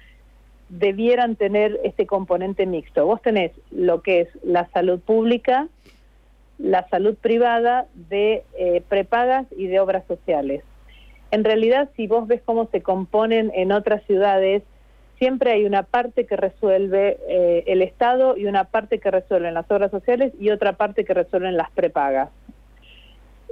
[0.69, 3.07] debieran tener este componente mixto.
[3.07, 5.67] Vos tenés lo que es la salud pública,
[6.59, 8.43] la salud privada de
[8.89, 10.63] prepagas y de obras sociales.
[11.31, 14.61] En realidad, si vos ves cómo se componen en otras ciudades,
[15.17, 19.69] siempre hay una parte que resuelve eh, el Estado y una parte que resuelven las
[19.71, 22.29] obras sociales y otra parte que resuelven las prepagas.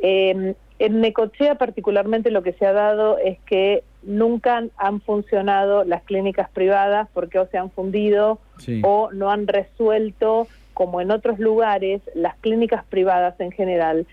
[0.01, 6.03] Em, en Necochea particularmente lo que se ha dado es que nunca han funcionado las
[6.03, 8.39] clínicas privadas porque o se han fundido
[8.83, 14.05] o no han resuelto, como en otros lugares, las clínicas privadas en general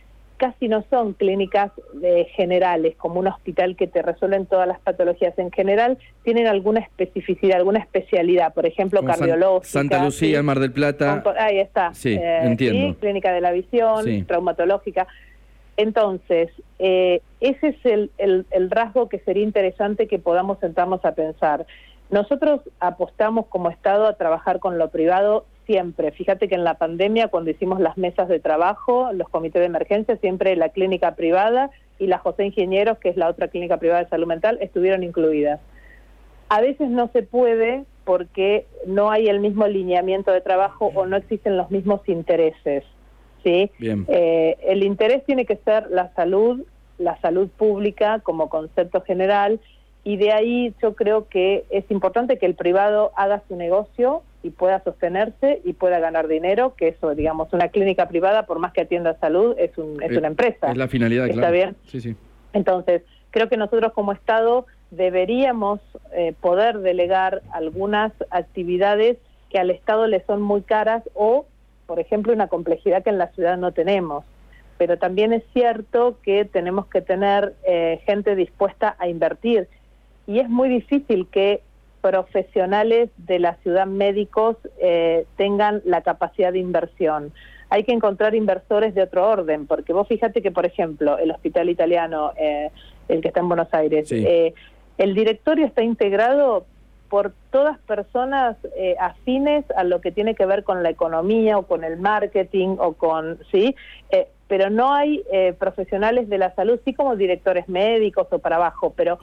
[0.43, 1.71] casi no son clínicas
[2.03, 5.39] eh, generales, como un hospital que te resuelven todas las patologías.
[5.39, 9.69] En general, tienen alguna especificidad, alguna especialidad, por ejemplo, Como cardiológica.
[9.71, 10.45] Santa Lucía, ¿sí?
[10.45, 11.23] Mar del Plata.
[11.39, 11.95] Ahí está.
[11.95, 12.89] Sí, Eh, entiendo.
[12.89, 12.97] ¿sí?
[13.01, 14.25] Clínica de la visión, Sí.
[14.25, 15.07] traumatológica.
[15.77, 21.13] Entonces, eh, ese es el, el- el rasgo que sería interesante que podamos sentarnos a
[21.15, 21.67] pensar.
[22.11, 26.13] Nosotros apostamos como Estado a trabajar con lo privado siempre.
[26.13, 30.17] Fíjate que en la pandemia, cuando hicimos las mesas de trabajo, los comités de emergencia,
[30.17, 34.09] siempre la clínica privada y la José Ingenieros, que es la otra clínica privada de
[34.09, 35.61] salud mental, estuvieron incluidas.
[36.49, 41.17] A veces no se puede porque no hay el mismo lineamiento de trabajo o no
[41.17, 42.85] existen los mismos intereses.
[43.43, 43.71] ¿sí?
[43.79, 44.05] Bien.
[44.09, 46.65] Eh, el interés tiene que ser la salud,
[46.99, 49.61] la salud pública como concepto general,
[50.05, 54.51] y de ahí yo creo que es importante que el privado haga su negocio y
[54.51, 58.83] pueda sostenerse y pueda ganar dinero, que eso, digamos, una clínica privada, por más que
[58.83, 60.71] atienda salud, es, un, es Eh, una empresa.
[60.71, 61.53] Es la finalidad, ¿Está claro.
[61.55, 61.77] bien?
[61.87, 62.17] Sí, sí.
[62.53, 65.81] Entonces, creo que nosotros como Estado deberíamos
[66.13, 69.17] eh, poder delegar algunas actividades
[69.49, 71.47] que al Estado le son muy caras o,
[71.87, 74.25] por ejemplo, una complejidad que en la ciudad no tenemos.
[74.79, 79.69] Pero también es cierto que tenemos que tener eh, gente dispuesta a invertir
[80.27, 81.63] y es muy difícil que
[82.03, 87.33] profesionales de la ciudad médicos eh, tengan la capacidad de inversión.
[87.71, 91.71] Hay que encontrar inversores de otro orden, porque vos fíjate que, por ejemplo, el hospital
[91.71, 92.71] italiano, eh,
[93.09, 94.23] el que está en Buenos Aires, Sí.
[94.27, 94.53] eh,
[94.99, 96.67] el directorio está integrado
[97.09, 101.67] por todas personas eh, afines a lo que tiene que ver con la economía o
[101.67, 103.75] con el marketing o con, ¿sí?
[104.11, 108.57] Eh, pero no hay eh, profesionales de la salud, sí como directores médicos o para
[108.57, 109.19] abajo, pero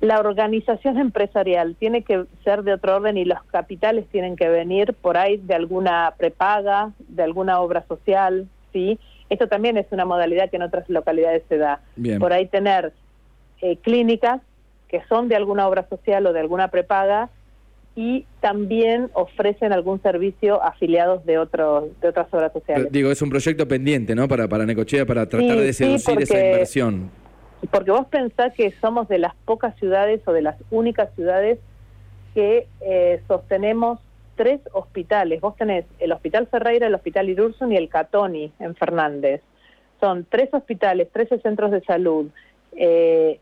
[0.00, 4.94] la organización empresarial tiene que ser de otro orden y los capitales tienen que venir
[4.94, 8.98] por ahí de alguna prepaga, de alguna obra social, ¿sí?
[9.30, 11.80] Esto también es una modalidad que en otras localidades se da.
[11.96, 12.18] Bien.
[12.18, 12.92] Por ahí tener
[13.62, 14.40] eh, clínicas
[14.88, 17.30] que son de alguna obra social o de alguna prepaga
[17.96, 22.92] y también ofrecen algún servicio afiliados de otros de otras obras sociales.
[22.92, 24.28] Digo, es un proyecto pendiente, ¿no?
[24.28, 27.10] Para, para Necochea, para tratar Sí, de sí, seducir esa inversión.
[27.70, 31.58] Porque vos pensás que somos de las pocas ciudades o de las únicas ciudades
[32.34, 33.98] que eh, sostenemos
[34.36, 35.40] tres hospitales.
[35.40, 39.40] Vos tenés el Hospital Ferreira, el Hospital Irursun y el Catoni en Fernández.
[40.00, 42.30] Son tres hospitales, 13 centros de salud.
[42.72, 43.40] eh,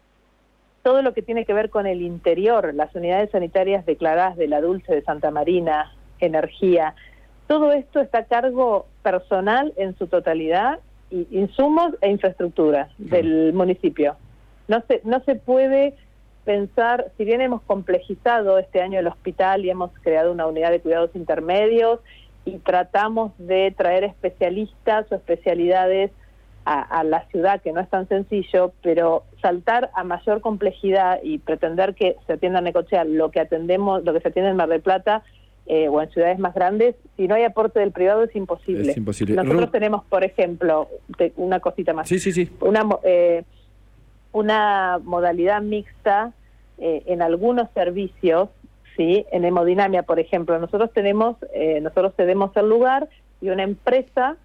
[0.85, 4.61] todo lo que tiene que ver con el interior, las unidades sanitarias declaradas de la
[4.61, 5.91] Dulce de Santa Marina,
[6.21, 6.95] energía,
[7.47, 10.81] todo esto está a cargo personal en su totalidad,
[11.31, 14.17] insumos e infraestructura del municipio.
[14.69, 15.95] No se, no se puede
[16.45, 20.81] pensar, si bien hemos complejizado este año el hospital y hemos creado una unidad de
[20.81, 22.01] cuidados intermedios
[22.45, 26.11] y tratamos de traer especialistas o especialidades
[26.67, 31.39] a, a la ciudad, que no es tan sencillo, pero saltar a mayor complejidad y
[31.39, 34.69] pretender que se atienda en Necochea lo que atendemos, lo que se atiende en Mar
[34.69, 35.23] del Plata
[35.67, 38.91] eh, o en ciudades más grandes, si no hay aporte del privado es imposible.
[38.91, 39.35] Es imposible.
[39.37, 42.51] Nosotros tenemos, por ejemplo, te- una cosita más Sí, sí, sí.
[42.61, 43.45] una, eh,
[44.33, 46.33] una modalidad mixta
[46.79, 48.49] eh, en algunos servicios,
[48.97, 53.09] sí, en hemodinamia, por ejemplo, nosotros tenemos, eh, nosotros cedemos el lugar
[53.41, 54.37] y una empresa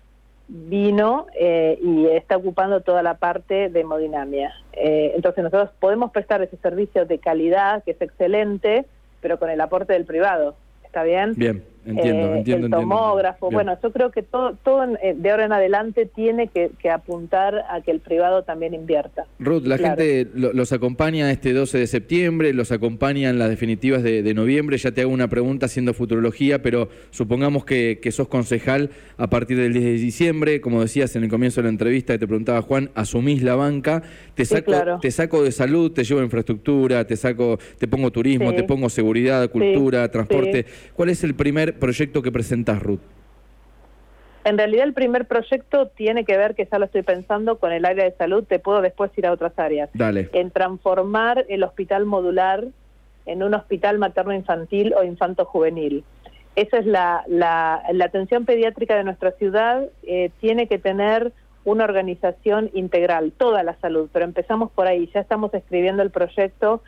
[0.47, 4.51] vino eh, y está ocupando toda la parte de hemodinamia.
[4.73, 8.85] Eh, entonces nosotros podemos prestar ese servicio de calidad, que es excelente,
[9.21, 10.55] pero con el aporte del privado.
[10.89, 11.33] ¿Está bien?
[11.35, 12.77] Bien, entiendo, Eh, entiendo, el entiendo.
[12.79, 13.47] tomógrafo.
[13.49, 13.55] Bien.
[13.55, 17.65] Bueno, yo creo que todo, todo eh, de ahora en adelante tiene que, que apuntar
[17.69, 19.25] a que el privado también invierta.
[19.39, 19.95] Ruth, la Claro.
[20.01, 24.33] gente lo- los acompaña este 12 de septiembre, los acompaña en las definitivas de, de
[24.33, 24.77] noviembre.
[24.77, 29.57] Ya te hago una pregunta haciendo futurología, pero supongamos que, que sos concejal a partir
[29.57, 30.61] del 10 de diciembre.
[30.61, 34.03] Como decías en el comienzo de la entrevista que te preguntaba Juan, asumís la banca.
[34.35, 34.99] Te Sí, saco, claro.
[35.01, 38.55] te saco de salud, te llevo infraestructura, te saco, te pongo turismo, Sí.
[38.57, 40.65] te pongo seguridad, cultura, Sí, transporte.
[40.93, 42.99] ¿Cuál es el primer proyecto que presentás, Ruth?
[44.45, 47.85] En realidad el primer proyecto tiene que ver, que ya lo estoy pensando, con el
[47.85, 48.43] área de salud.
[48.45, 49.89] Te puedo después ir a otras áreas.
[49.93, 50.29] Dale.
[50.33, 52.65] En transformar el hospital modular
[53.25, 56.03] en un hospital materno-infantil o infanto-juvenil.
[56.55, 59.83] Esa es la, la, la atención pediátrica de nuestra ciudad.
[60.03, 61.31] eh, tiene que tener
[61.65, 65.09] una organización integral, toda la salud, pero empezamos por ahí.
[65.13, 66.81] Ya estamos escribiendo el proyecto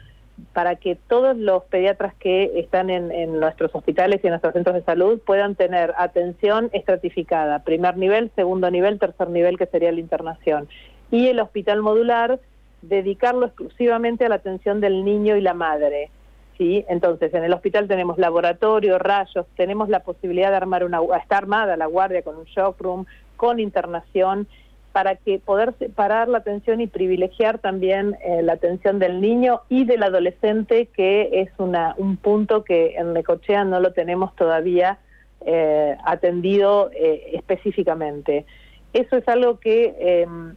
[0.54, 4.84] para que todos los pediatras que están en, nuestros hospitales y en nuestros centros de
[4.84, 10.68] salud puedan tener atención estratificada, primer nivel, segundo nivel, tercer nivel, que sería la internación.
[11.10, 12.40] Y el hospital modular,
[12.82, 16.10] dedicarlo exclusivamente a la atención del niño y la madre.
[16.58, 16.86] ¿sí?
[16.88, 21.78] Entonces, en el hospital tenemos laboratorio, rayos, tenemos la posibilidad de armar una, está armada
[21.78, 23.06] la guardia con un shock room,
[23.38, 24.48] con internación,
[24.92, 29.86] para que poder separar la atención y privilegiar también eh, la atención del niño y
[29.86, 35.00] del adolescente, que es una, un punto que en Necochea no lo tenemos todavía
[35.46, 38.46] eh, atendido eh, específicamente.
[38.94, 40.56] Eso es algo que em,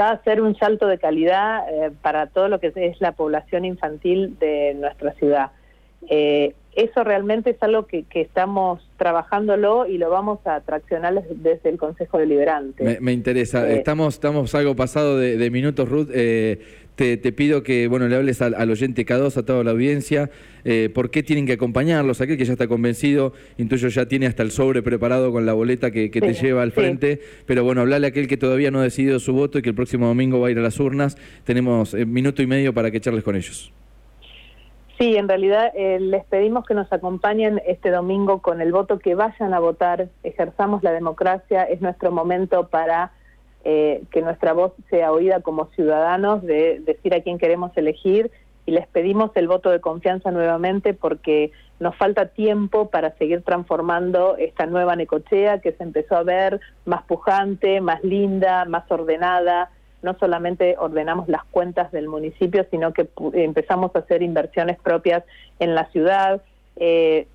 [0.00, 1.64] va a ser un salto de calidad
[2.00, 5.50] para todo lo que es la población infantil de nuestra ciudad
[6.76, 12.18] eso realmente es algo que, estamos trabajándolo y lo vamos a traccionar desde el Consejo
[12.18, 12.98] Deliberante.
[13.00, 13.68] Me, interesa.
[13.68, 16.08] Eh, estamos, estamos algo pasado de, minutos, Ruth.
[16.12, 16.60] Eh,
[16.94, 20.30] te, pido que bueno le hables al, oyente K2, a toda la audiencia,
[20.64, 22.20] eh, por qué tienen que acompañarlos.
[22.20, 25.90] Aquel que ya está convencido, intuyo ya tiene hasta el sobre preparado con la boleta
[25.90, 27.20] que, te lleva al frente.
[27.46, 29.74] Pero bueno, hablale a aquel que todavía no ha decidido su voto y que el
[29.74, 31.16] próximo domingo va a ir a las urnas.
[31.44, 33.72] Tenemos minuto y medio para que charles con ellos.
[34.98, 39.16] Sí, en realidad eh, les pedimos que nos acompañen este domingo con el voto, que
[39.16, 43.10] vayan a votar, ejerzamos la democracia, es nuestro momento para
[43.64, 48.30] eh, que nuestra voz sea oída como ciudadanos, de decir a quién queremos elegir.
[48.66, 54.36] Y les pedimos el voto de confianza nuevamente porque nos falta tiempo para seguir transformando
[54.38, 59.70] esta nueva Necochea que se empezó a ver más pujante, más linda, más ordenada,
[60.04, 65.24] no solamente ordenamos las cuentas del municipio, sino que empezamos a hacer inversiones propias
[65.58, 66.42] en la ciudad.
[66.76, 67.26] Eh,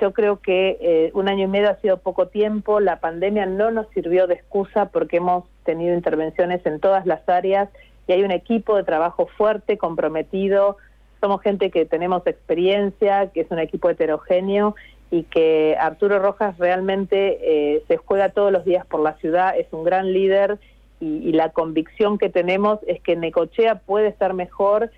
[0.00, 3.70] yo creo que eh, un año y medio ha sido poco tiempo, la pandemia no
[3.70, 7.68] nos sirvió de excusa porque hemos tenido intervenciones en todas las áreas
[8.06, 10.76] y hay un equipo de trabajo fuerte, comprometido,
[11.20, 14.76] somos gente que tenemos experiencia, que es un equipo heterogéneo
[15.10, 19.66] y que Arturo Rojas realmente eh, se juega todos los días por la ciudad, es
[19.72, 20.58] un gran líder
[21.00, 24.90] y, la convicción que tenemos es que Necochea puede estar mejor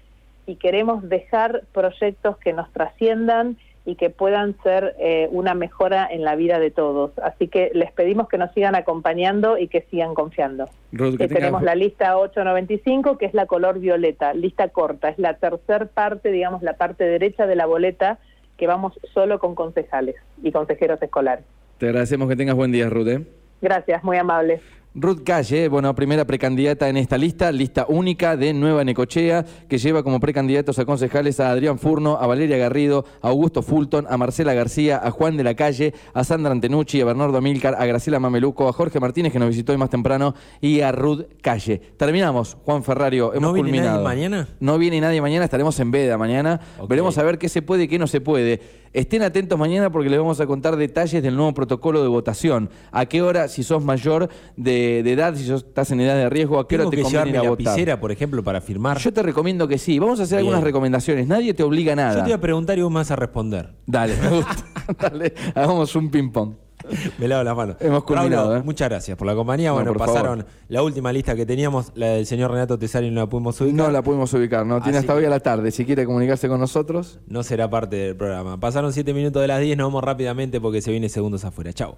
[0.47, 6.23] y queremos dejar proyectos que nos trasciendan y que puedan ser eh, una mejora en
[6.23, 7.13] la vida de todos.
[7.19, 10.69] Así que les pedimos que nos sigan acompañando y que sigan confiando.
[10.93, 15.89] Eh, tenemos la lista 895, que es la color violeta, lista corta, es la tercer
[15.89, 18.19] parte, digamos, la parte derecha de la boleta,
[18.59, 21.45] que vamos solo con concejales y consejeros escolares.
[21.79, 23.23] Te agradecemos que tengas buen día, Ruth.
[23.63, 24.61] Gracias, muy amable.
[24.93, 30.03] Ruth Calle, bueno, primera precandidata en esta lista, lista única de Nueva Necochea, que lleva
[30.03, 34.53] como precandidatos a concejales a Adrián Furno, a Valeria Garrido, a Augusto Fulton, a Marcela
[34.53, 38.67] García, a Juan de la Calle, a Sandra Antenucci, a Bernardo Amílcar, a Graciela Mameluco,
[38.67, 41.81] a Jorge Martínez, que nos visitó hoy más temprano, y a Ruth Calle.
[41.97, 44.03] Terminamos, Juan Ferrario, hemos ¿No viene culminado.
[44.03, 44.49] Nadie mañana?
[44.59, 46.61] No viene nadie mañana, estaremos en Veda mañana.
[46.89, 48.61] Veremos a ver qué se puede y qué no se puede.
[48.93, 52.71] Estén atentos mañana porque les vamos a contar detalles del nuevo protocolo de votación.
[52.91, 56.59] A qué hora, si sos mayor de, edad, si sos, estás en edad de riesgo,
[56.59, 57.67] a qué hora te que conviene ir a votar.
[57.67, 58.99] lapicera, por ejemplo, para firmar?
[58.99, 60.01] Yo te recomiendo que sí.
[60.01, 61.29] Vamos a hacer algunas recomendaciones.
[61.29, 62.15] Nadie te obliga a nada.
[62.15, 63.73] Yo te voy a preguntar y vos me vas a responder.
[63.87, 64.57] Dale, me gusta.
[64.99, 66.55] Dale, hagamos un ping-pong.
[67.19, 67.77] Me lavo las manos.
[67.81, 68.63] Hemos culminado, ¿eh?
[68.63, 69.73] Muchas gracias por la compañía.
[69.73, 73.61] bueno, pasaron la última lista que teníamos, la del señor Renato Tesari, no la pudimos
[73.61, 73.77] ubicar.
[73.77, 74.81] No la pudimos ubicar, no.
[74.83, 75.71] Tiene hasta hoy a la tarde.
[75.71, 77.21] Si quiere comunicarse con nosotros.
[77.27, 78.59] No será parte del programa.
[78.59, 81.73] Pasaron 7 minutos de las 10, nos vamos rápidamente porque se viene segundos afuera.
[81.73, 81.97] Chao.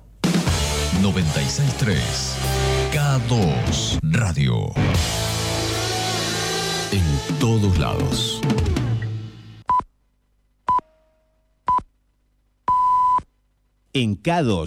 [1.01, 1.97] 96.3
[2.93, 4.73] K2 Radio.
[6.93, 8.41] En todos lados.
[13.95, 14.67] En K2